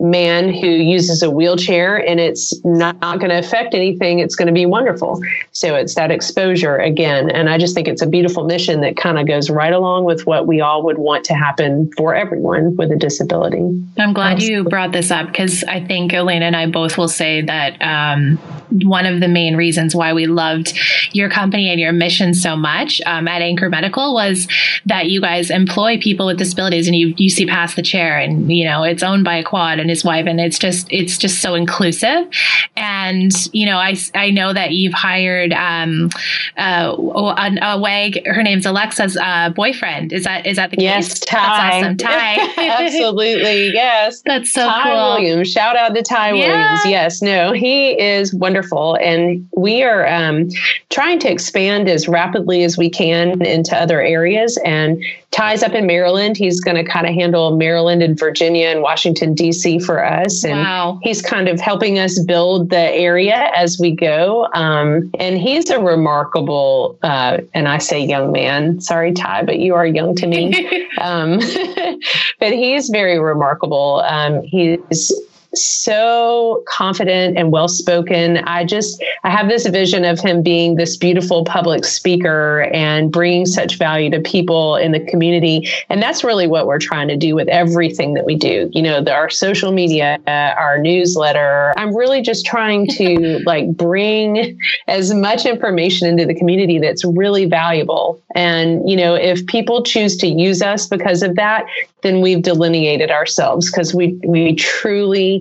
[0.00, 4.46] man who uses a wheelchair and it's not, not going to affect anything it's going
[4.46, 5.20] to be wonderful.
[5.52, 9.18] So it's that exposure again and i just think it's a beautiful mission that kind
[9.18, 12.90] of goes right along with what we all would want to happen for everyone with
[12.92, 13.58] a disability.
[13.98, 17.42] I'm glad you brought this up because i think elena and i both will say
[17.42, 18.38] that um,
[18.70, 20.78] one of the main reasons why we loved
[21.12, 24.46] your company and your mission so much um, at anchor medical was
[24.86, 28.52] that you guys employ people with disabilities and you, you see past the chair and
[28.52, 31.16] you know it's owned by a quad and and his wife, and it's just it's
[31.16, 32.28] just so inclusive.
[32.76, 36.10] And you know, I I know that you've hired um,
[36.58, 38.26] uh, a, a WAG.
[38.26, 40.12] Her name's Alexa's uh, boyfriend.
[40.12, 40.82] Is that is that the case?
[40.84, 41.36] Yes, Ty.
[41.38, 42.84] That's awesome, Ty.
[42.84, 44.20] Absolutely, yes.
[44.26, 45.14] That's so Ty cool.
[45.14, 45.50] Williams.
[45.50, 46.34] Shout out to Ty Yeah.
[46.34, 46.80] Williams.
[46.84, 50.48] Yes, no, he is wonderful, and we are um,
[50.90, 54.58] trying to expand as rapidly as we can into other areas.
[54.64, 56.36] And Ty's up in Maryland.
[56.36, 59.77] He's going to kind of handle Maryland and Virginia and Washington D.C.
[59.80, 60.98] for us, and Wow.
[61.02, 64.48] he's kind of helping us build the area as we go.
[64.54, 68.80] Um, and he's a remarkable, uh, and I say young man.
[68.80, 70.88] Sorry, Ty, but you are young to me.
[71.00, 71.38] um,
[72.40, 74.02] but he's very remarkable.
[74.06, 75.12] Um, he's
[75.54, 78.38] so confident and well spoken.
[78.38, 83.46] I just I have this vision of him being this beautiful public speaker and bringing
[83.46, 85.68] such value to people in the community.
[85.88, 88.70] And that's really what we're trying to do with everything that we do.
[88.72, 91.72] You know, the, our social media, uh, our newsletter.
[91.76, 97.46] I'm really just trying to like bring as much information into the community that's really
[97.46, 98.22] valuable.
[98.34, 101.66] And you know, if people choose to use us because of that,
[102.02, 105.37] then we've delineated ourselves because we we truly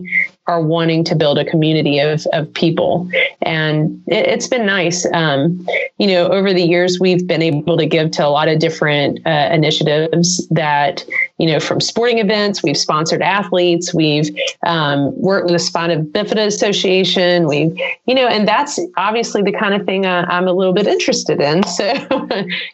[0.47, 3.09] are wanting to build a community of, of people.
[3.41, 5.05] And it, has been nice.
[5.13, 5.65] Um,
[5.97, 9.25] you know over the years we've been able to give to a lot of different
[9.25, 11.03] uh, initiatives that
[11.37, 14.29] you know from sporting events we've sponsored athletes we've
[14.65, 17.75] um, worked with the spina bifida association we've
[18.05, 21.41] you know and that's obviously the kind of thing I, i'm a little bit interested
[21.41, 21.63] in.
[21.63, 21.91] So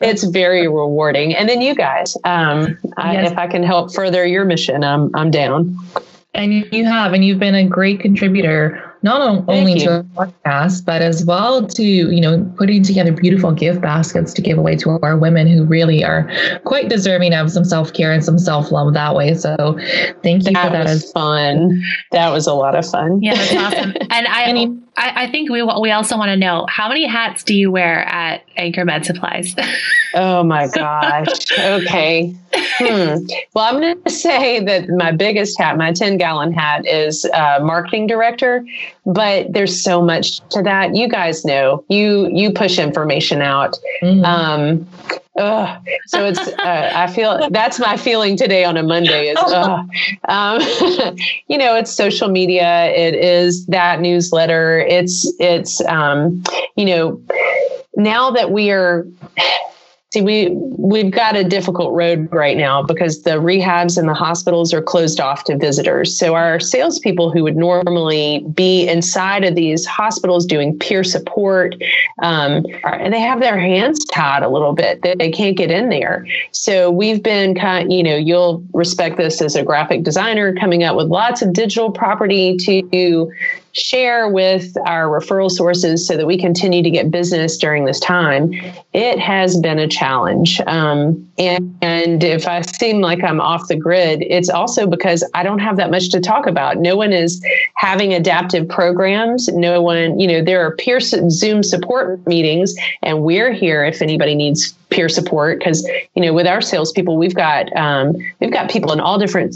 [0.02, 1.36] it's very rewarding.
[1.36, 5.32] And then you guys um, I, if i can help further your mission i'm, I'm
[5.32, 5.78] down
[6.36, 9.80] And you- you have, and you've been a great contributor, not on- only you.
[9.82, 14.42] to our podcast, but as well to, you know, putting together beautiful gift baskets to
[14.42, 16.28] give away to our women who really are
[16.64, 19.36] quite deserving of some self care and some self love that way.
[19.36, 19.78] So
[20.24, 20.84] thank you that for that.
[20.86, 23.94] was As, fun that was a lot of fun Yeah, that's awesome.
[24.10, 27.06] And I, And you- I, I think we we also want to know how many
[27.06, 29.56] hats do you wear at Anchor Med Supplies?
[30.16, 31.28] Oh my gosh.
[31.60, 32.36] Okay.
[32.56, 33.26] Hmm.
[33.54, 37.60] Well, I'm going to say that my biggest hat, my 10 gallon hat, is uh,
[37.62, 38.66] marketing director.
[39.06, 40.96] But there's so much to that.
[40.96, 41.84] You guys know.
[41.90, 43.78] You you push information out.
[44.02, 44.24] Mhm.
[44.24, 44.88] Um,
[46.06, 46.40] so it's.
[46.40, 49.30] Uh, I feel that's my feeling today on a Monday.
[49.30, 49.38] Is
[50.30, 50.60] um,
[51.48, 52.86] you know, it's social media.
[52.86, 54.80] It is that newsletter.
[54.80, 56.44] It's it's um,
[56.76, 57.22] you know,
[57.96, 59.06] now that we are
[60.14, 64.74] see we we've got a difficult road right now because the rehabs and the hospitals
[64.74, 66.18] are closed off to visitors.
[66.18, 71.76] So our salespeople who would normally be inside of these hospitals doing peer support,
[72.22, 75.02] um, are, and they have their hands tied a little bit.
[75.02, 76.26] They, they can't get in there.
[76.52, 80.96] So we've been kind, you know, you'll respect this as a graphic designer, coming up
[80.96, 83.32] with lots of digital property to
[83.74, 88.54] share with our referral sources so that we continue to get business during this time,
[88.94, 90.62] it has been a challenge.
[90.68, 95.42] Um, and, and if I seem like I'm off the grid, it's also because I
[95.42, 96.78] don't have that much to talk about.
[96.78, 97.44] No one is
[97.76, 99.48] having adaptive programs.
[99.50, 104.36] No one, you know, there are peer Zoom support meetings, and we're here if anybody
[104.36, 108.92] needs peer support because you know with our salespeople we've got um, we've got people
[108.92, 109.56] in all different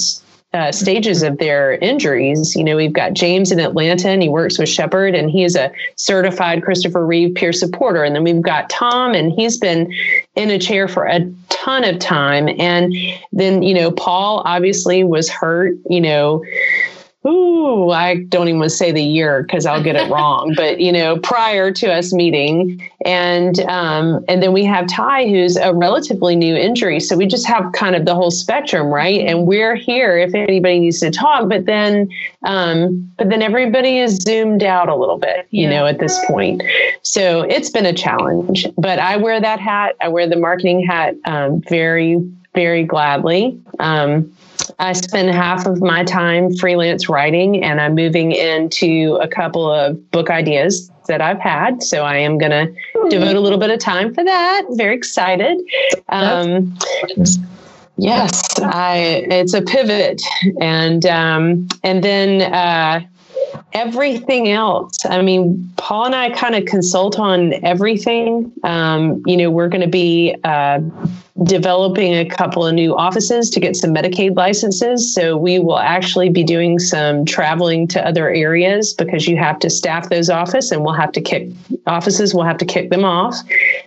[0.53, 2.55] uh, stages of their injuries.
[2.55, 5.55] You know, we've got James in Atlanta and he works with Shepherd and he is
[5.55, 8.03] a certified Christopher Reeve peer supporter.
[8.03, 9.93] And then we've got Tom and he's been
[10.35, 11.19] in a chair for a
[11.49, 12.47] ton of time.
[12.59, 12.93] And
[13.33, 16.43] then, you know, Paul obviously was hurt, you know,
[17.25, 20.79] ooh, I don't even want to say the year because I'll get it wrong, but
[20.79, 25.73] you know, prior to us meeting, and um, and then we have Ty, who's a
[25.73, 29.21] relatively new injury, so we just have kind of the whole spectrum, right?
[29.21, 32.09] And we're here if anybody needs to talk, but then,
[32.43, 35.69] um, but then everybody is zoomed out a little bit, you yeah.
[35.69, 36.61] know, at this point.
[37.01, 39.95] So it's been a challenge, but I wear that hat.
[40.01, 42.17] I wear the marketing hat um, very,
[42.53, 43.59] very gladly.
[43.79, 44.31] Um,
[44.79, 50.11] I spend half of my time freelance writing, and I'm moving into a couple of
[50.11, 51.81] book ideas that I've had.
[51.83, 53.09] So I am going to mm-hmm.
[53.09, 54.63] devote a little bit of time for that.
[54.71, 55.57] Very excited.
[56.09, 56.77] Um,
[57.97, 59.25] yes, I.
[59.29, 60.21] It's a pivot,
[60.61, 62.53] and um, and then.
[62.53, 63.01] Uh,
[63.73, 65.05] everything else.
[65.05, 68.51] I mean, Paul and I kind of consult on everything.
[68.63, 70.79] Um, you know, we're going to be uh,
[71.43, 75.13] developing a couple of new offices to get some Medicaid licenses.
[75.13, 79.69] So we will actually be doing some traveling to other areas because you have to
[79.69, 81.49] staff those offices and we'll have to kick
[81.85, 83.35] offices, we'll have to kick them off.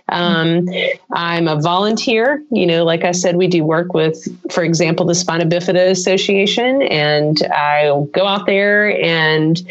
[0.09, 0.65] Um,
[1.13, 2.43] I'm a volunteer.
[2.51, 4.17] You know, like I said, we do work with,
[4.51, 9.61] for example, the Spina Bifida Association, and I'll go out there and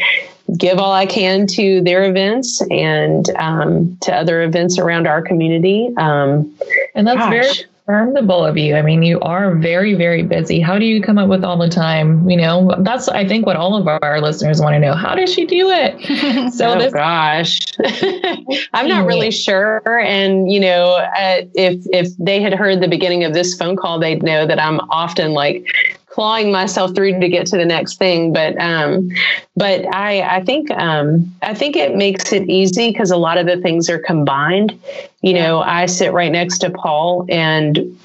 [0.57, 5.93] give all I can to their events and um, to other events around our community.
[5.97, 6.53] Um,
[6.93, 7.29] and that's gosh.
[7.29, 8.75] very commendable of you.
[8.75, 10.59] I mean, you are very, very busy.
[10.59, 12.29] How do you come up with all the time?
[12.29, 14.93] You know, that's I think what all of our listeners want to know.
[14.93, 16.53] How does she do it?
[16.53, 17.59] so oh this- gosh,
[18.73, 19.81] I'm not really sure.
[19.99, 23.99] And you know, uh, if if they had heard the beginning of this phone call,
[23.99, 28.33] they'd know that I'm often like clawing myself through to get to the next thing.
[28.33, 29.09] But um,
[29.55, 33.45] but I I think um, I think it makes it easy because a lot of
[33.45, 34.77] the things are combined.
[35.21, 37.97] You know, I sit right next to Paul and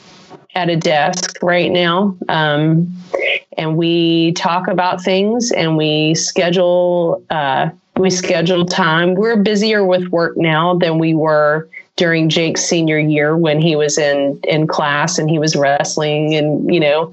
[0.54, 2.16] at a desk right now.
[2.28, 2.90] Um,
[3.58, 9.14] and we talk about things and we schedule uh, we schedule time.
[9.14, 13.98] We're busier with work now than we were during Jake's senior year when he was
[13.98, 17.12] in in class and he was wrestling and you know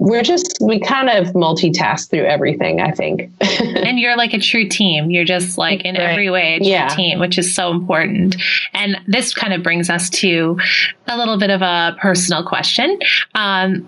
[0.00, 3.30] we're just we kind of multitask through everything i think
[3.60, 6.10] and you're like a true team you're just like in right.
[6.10, 6.88] every way a yeah.
[6.88, 8.34] team which is so important
[8.72, 10.58] and this kind of brings us to
[11.06, 12.98] a little bit of a personal question
[13.34, 13.86] um,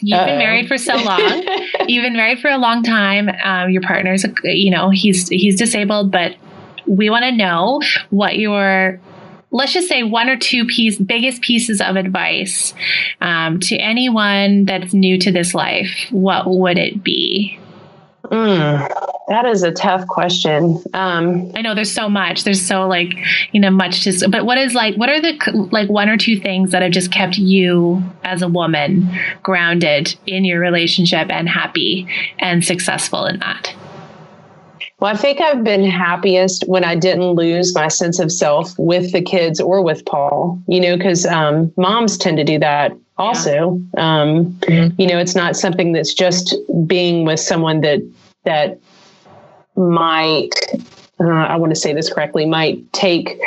[0.00, 0.26] You've Uh-oh.
[0.26, 1.20] been married for so long.
[1.86, 3.28] You've been married for a long time.
[3.44, 6.36] Um, your partner's, you know, he's he's disabled, but
[6.86, 8.98] we want to know what your
[9.54, 12.74] let's just say one or two piece, biggest pieces of advice
[13.20, 17.58] um, to anyone that's new to this life, what would it be?
[18.24, 18.88] Mm,
[19.28, 20.82] that is a tough question.
[20.92, 22.44] Um, I know there's so much.
[22.44, 23.12] There's so like
[23.52, 24.28] you know much to.
[24.28, 24.96] But what is like?
[24.96, 28.48] What are the like one or two things that have just kept you as a
[28.48, 29.08] woman
[29.42, 33.74] grounded in your relationship and happy and successful in that?
[35.04, 39.12] Well, I think I've been happiest when I didn't lose my sense of self with
[39.12, 43.78] the kids or with Paul, you know, because um, moms tend to do that also.
[43.98, 44.22] Yeah.
[44.22, 44.98] Um, mm-hmm.
[44.98, 48.00] You know, it's not something that's just being with someone that,
[48.44, 48.80] that
[49.76, 50.54] might,
[51.20, 53.38] uh, I want to say this correctly, might take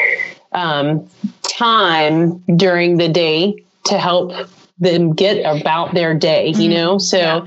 [0.51, 1.10] um,
[1.41, 3.55] time during the day
[3.86, 4.32] to help
[4.78, 6.74] them get about their day, you mm-hmm.
[6.74, 6.97] know?
[6.99, 7.45] So, yeah.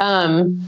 [0.00, 0.66] um,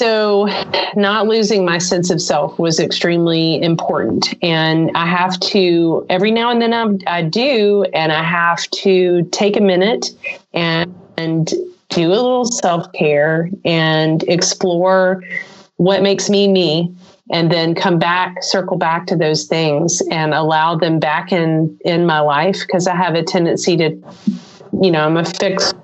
[0.00, 0.48] so,
[0.96, 4.32] not losing my sense of self was extremely important.
[4.42, 9.28] And I have to, every now and then I, I do, and I have to
[9.30, 10.06] take a minute
[10.54, 11.52] and, and
[11.90, 15.22] do a little self care and explore
[15.76, 16.94] what makes me me
[17.30, 22.04] and then come back circle back to those things and allow them back in in
[22.04, 23.96] my life because i have a tendency to
[24.82, 25.80] you know i'm a fixer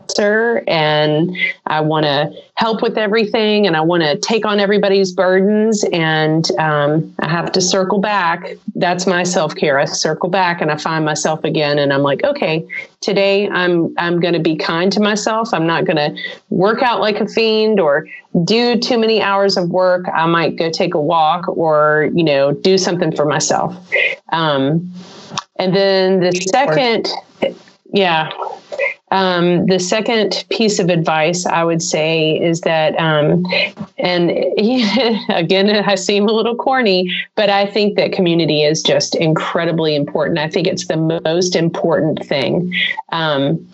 [0.66, 5.84] and I want to help with everything and I want to take on everybody's burdens.
[5.93, 8.47] And um, I have to circle back.
[8.74, 9.78] That's my self care.
[9.78, 11.78] I circle back and I find myself again.
[11.78, 12.66] And I'm like, okay,
[13.01, 15.53] today I'm, I'm going to be kind to myself.
[15.53, 18.09] I'm not going to work out like a fiend or
[18.45, 20.07] do too many hours of work.
[20.09, 23.76] I might go take a walk or, you know, do something for myself.
[24.30, 24.93] Um,
[25.59, 27.09] and then the second,
[27.97, 28.31] yeah.
[29.11, 33.47] Um, the second piece of advice I would say is that, um,
[33.99, 34.31] and
[35.29, 40.39] again, I seem a little corny, but I think that community is just incredibly important.
[40.39, 42.75] I think it's the most important thing.
[43.13, 43.67] Um,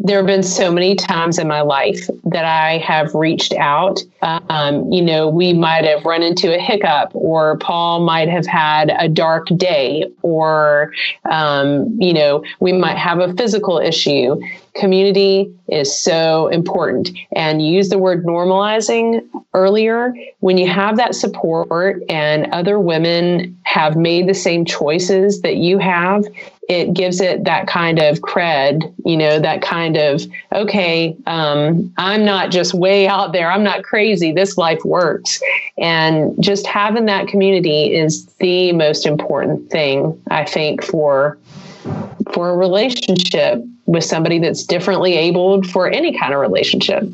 [0.00, 4.02] there have been so many times in my life that I have reached out.
[4.24, 8.90] Um, you know, we might have run into a hiccup, or Paul might have had
[8.98, 10.92] a dark day, or,
[11.30, 14.40] um, you know, we might have a physical issue.
[14.74, 17.10] Community is so important.
[17.36, 20.14] And you used the word normalizing earlier.
[20.40, 25.78] When you have that support and other women have made the same choices that you
[25.78, 26.24] have,
[26.68, 30.22] it gives it that kind of cred, you know, that kind of,
[30.52, 33.50] okay, um, I'm not just way out there.
[33.50, 34.13] I'm not crazy.
[34.20, 35.40] This life works.
[35.78, 41.38] And just having that community is the most important thing, I think, for
[42.32, 47.04] for a relationship with somebody that's differently abled for any kind of relationship.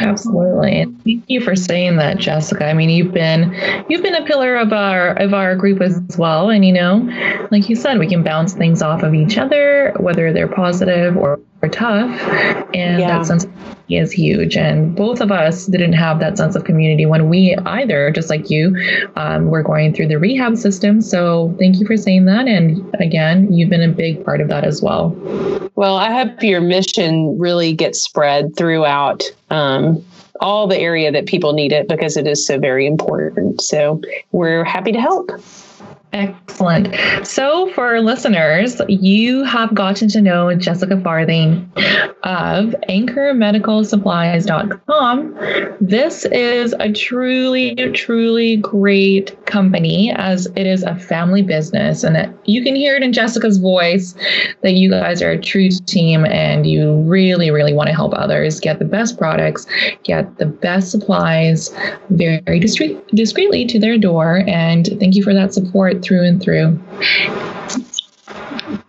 [0.00, 0.86] Absolutely.
[1.04, 2.66] Thank you for saying that, Jessica.
[2.66, 3.52] I mean, you've been
[3.88, 6.50] you've been a pillar of our of our group as well.
[6.50, 10.32] And you know, like you said, we can bounce things off of each other, whether
[10.32, 12.20] they're positive or, or tough.
[12.74, 13.18] And yeah.
[13.18, 13.46] that sense
[13.88, 14.56] is huge.
[14.56, 18.50] And both of us didn't have that sense of community when we either, just like
[18.50, 18.76] you,
[19.16, 21.00] um, were going through the rehab system.
[21.00, 22.46] So thank you for saying that.
[22.46, 25.16] And again, you've been a big part of that as well.
[25.74, 30.04] Well, I hope your mission really gets spread throughout um,
[30.40, 33.60] all the area that people need it because it is so very important.
[33.60, 34.00] So
[34.32, 35.30] we're happy to help.
[36.12, 36.94] Excellent.
[37.26, 41.70] So, for listeners, you have gotten to know Jessica Farthing
[42.22, 45.76] of anchormedicalsupplies.com.
[45.82, 52.04] This is a truly, truly great company as it is a family business.
[52.04, 54.14] And you can hear it in Jessica's voice
[54.62, 58.60] that you guys are a true team and you really, really want to help others
[58.60, 59.66] get the best products,
[60.04, 61.70] get the best supplies
[62.08, 64.42] very discreet, discreetly to their door.
[64.46, 66.80] And thank you for that support through and through.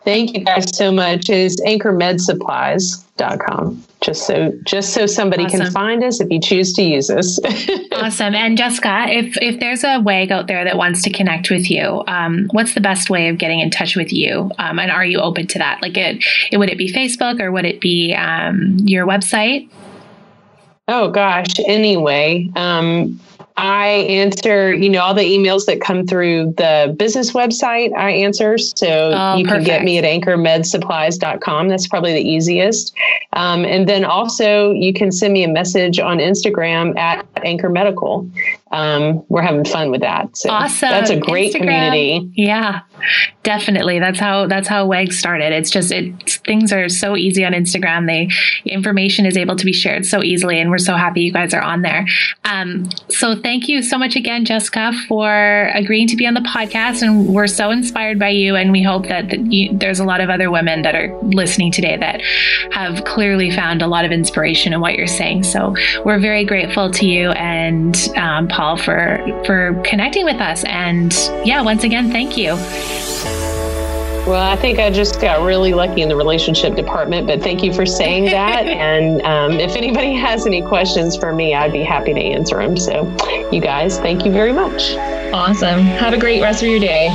[0.03, 1.29] Thank you guys so much.
[1.29, 3.83] Is anchormedsupplies.com.
[4.01, 5.59] Just so just so somebody awesome.
[5.59, 7.37] can find us if you choose to use us.
[7.91, 8.33] awesome.
[8.33, 12.01] And Jessica, if if there's a WAG out there that wants to connect with you,
[12.07, 14.49] um, what's the best way of getting in touch with you?
[14.57, 15.81] Um, and are you open to that?
[15.81, 19.69] Like it, it would it be Facebook or would it be um, your website?
[20.87, 21.59] Oh gosh.
[21.67, 23.19] Anyway, um,
[23.59, 27.93] I answer, you know, all the emails that come through the business website.
[27.93, 28.57] I answer.
[28.57, 29.65] So oh, you perfect.
[29.65, 31.67] can get me at anchormedsupplies.com.
[31.67, 32.95] That's probably the easiest.
[33.33, 38.29] Um, and then also you can send me a message on Instagram at Anchor Medical.
[38.71, 40.37] Um, we're having fun with that.
[40.37, 40.89] So awesome.
[40.89, 41.59] That's a great Instagram.
[41.59, 42.31] community.
[42.35, 42.81] Yeah,
[43.43, 43.99] definitely.
[43.99, 45.53] That's how that's how WAG started.
[45.53, 48.05] It's just it things are so easy on Instagram.
[48.05, 48.29] They
[48.69, 51.61] information is able to be shared so easily, and we're so happy you guys are
[51.61, 52.05] on there.
[52.45, 57.01] Um, so thank you so much again, Jessica, for agreeing to be on the podcast.
[57.01, 60.21] And we're so inspired by you, and we hope that, that you, there's a lot
[60.21, 62.21] of other women that are listening today that
[62.71, 65.43] have clearly found a lot of inspiration in what you're saying.
[65.43, 70.65] So we're very grateful to you and um, Paul for for connecting with us.
[70.65, 71.13] And
[71.45, 72.55] yeah, once again, thank you.
[74.27, 77.73] Well, I think I just got really lucky in the relationship department, but thank you
[77.73, 78.65] for saying that.
[78.67, 82.75] and um, if anybody has any questions for me, I'd be happy to answer them.
[82.75, 83.05] So,
[83.49, 84.93] you guys, thank you very much.
[85.31, 85.79] Awesome.
[85.79, 87.07] Have a great rest of your day.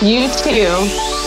[0.00, 1.23] You too.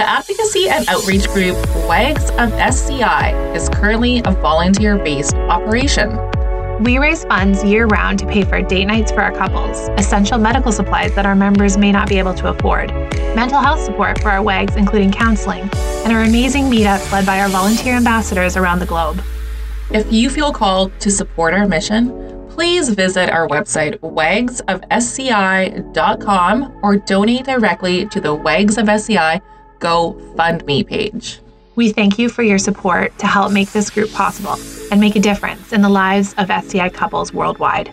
[0.00, 6.18] The advocacy and outreach group WAGS of SCI is currently a volunteer based operation.
[6.82, 10.72] We raise funds year round to pay for date nights for our couples, essential medical
[10.72, 12.94] supplies that our members may not be able to afford,
[13.36, 17.50] mental health support for our WAGs, including counseling, and our amazing meetups led by our
[17.50, 19.22] volunteer ambassadors around the globe.
[19.90, 24.70] If you feel called to support our mission, please visit our website, wagsofsci.com,
[26.82, 29.42] or donate directly to the Wags of SCI
[29.80, 31.40] GoFundMe page.
[31.74, 34.56] We thank you for your support to help make this group possible
[34.90, 37.90] and make a difference in the lives of SCI couples worldwide.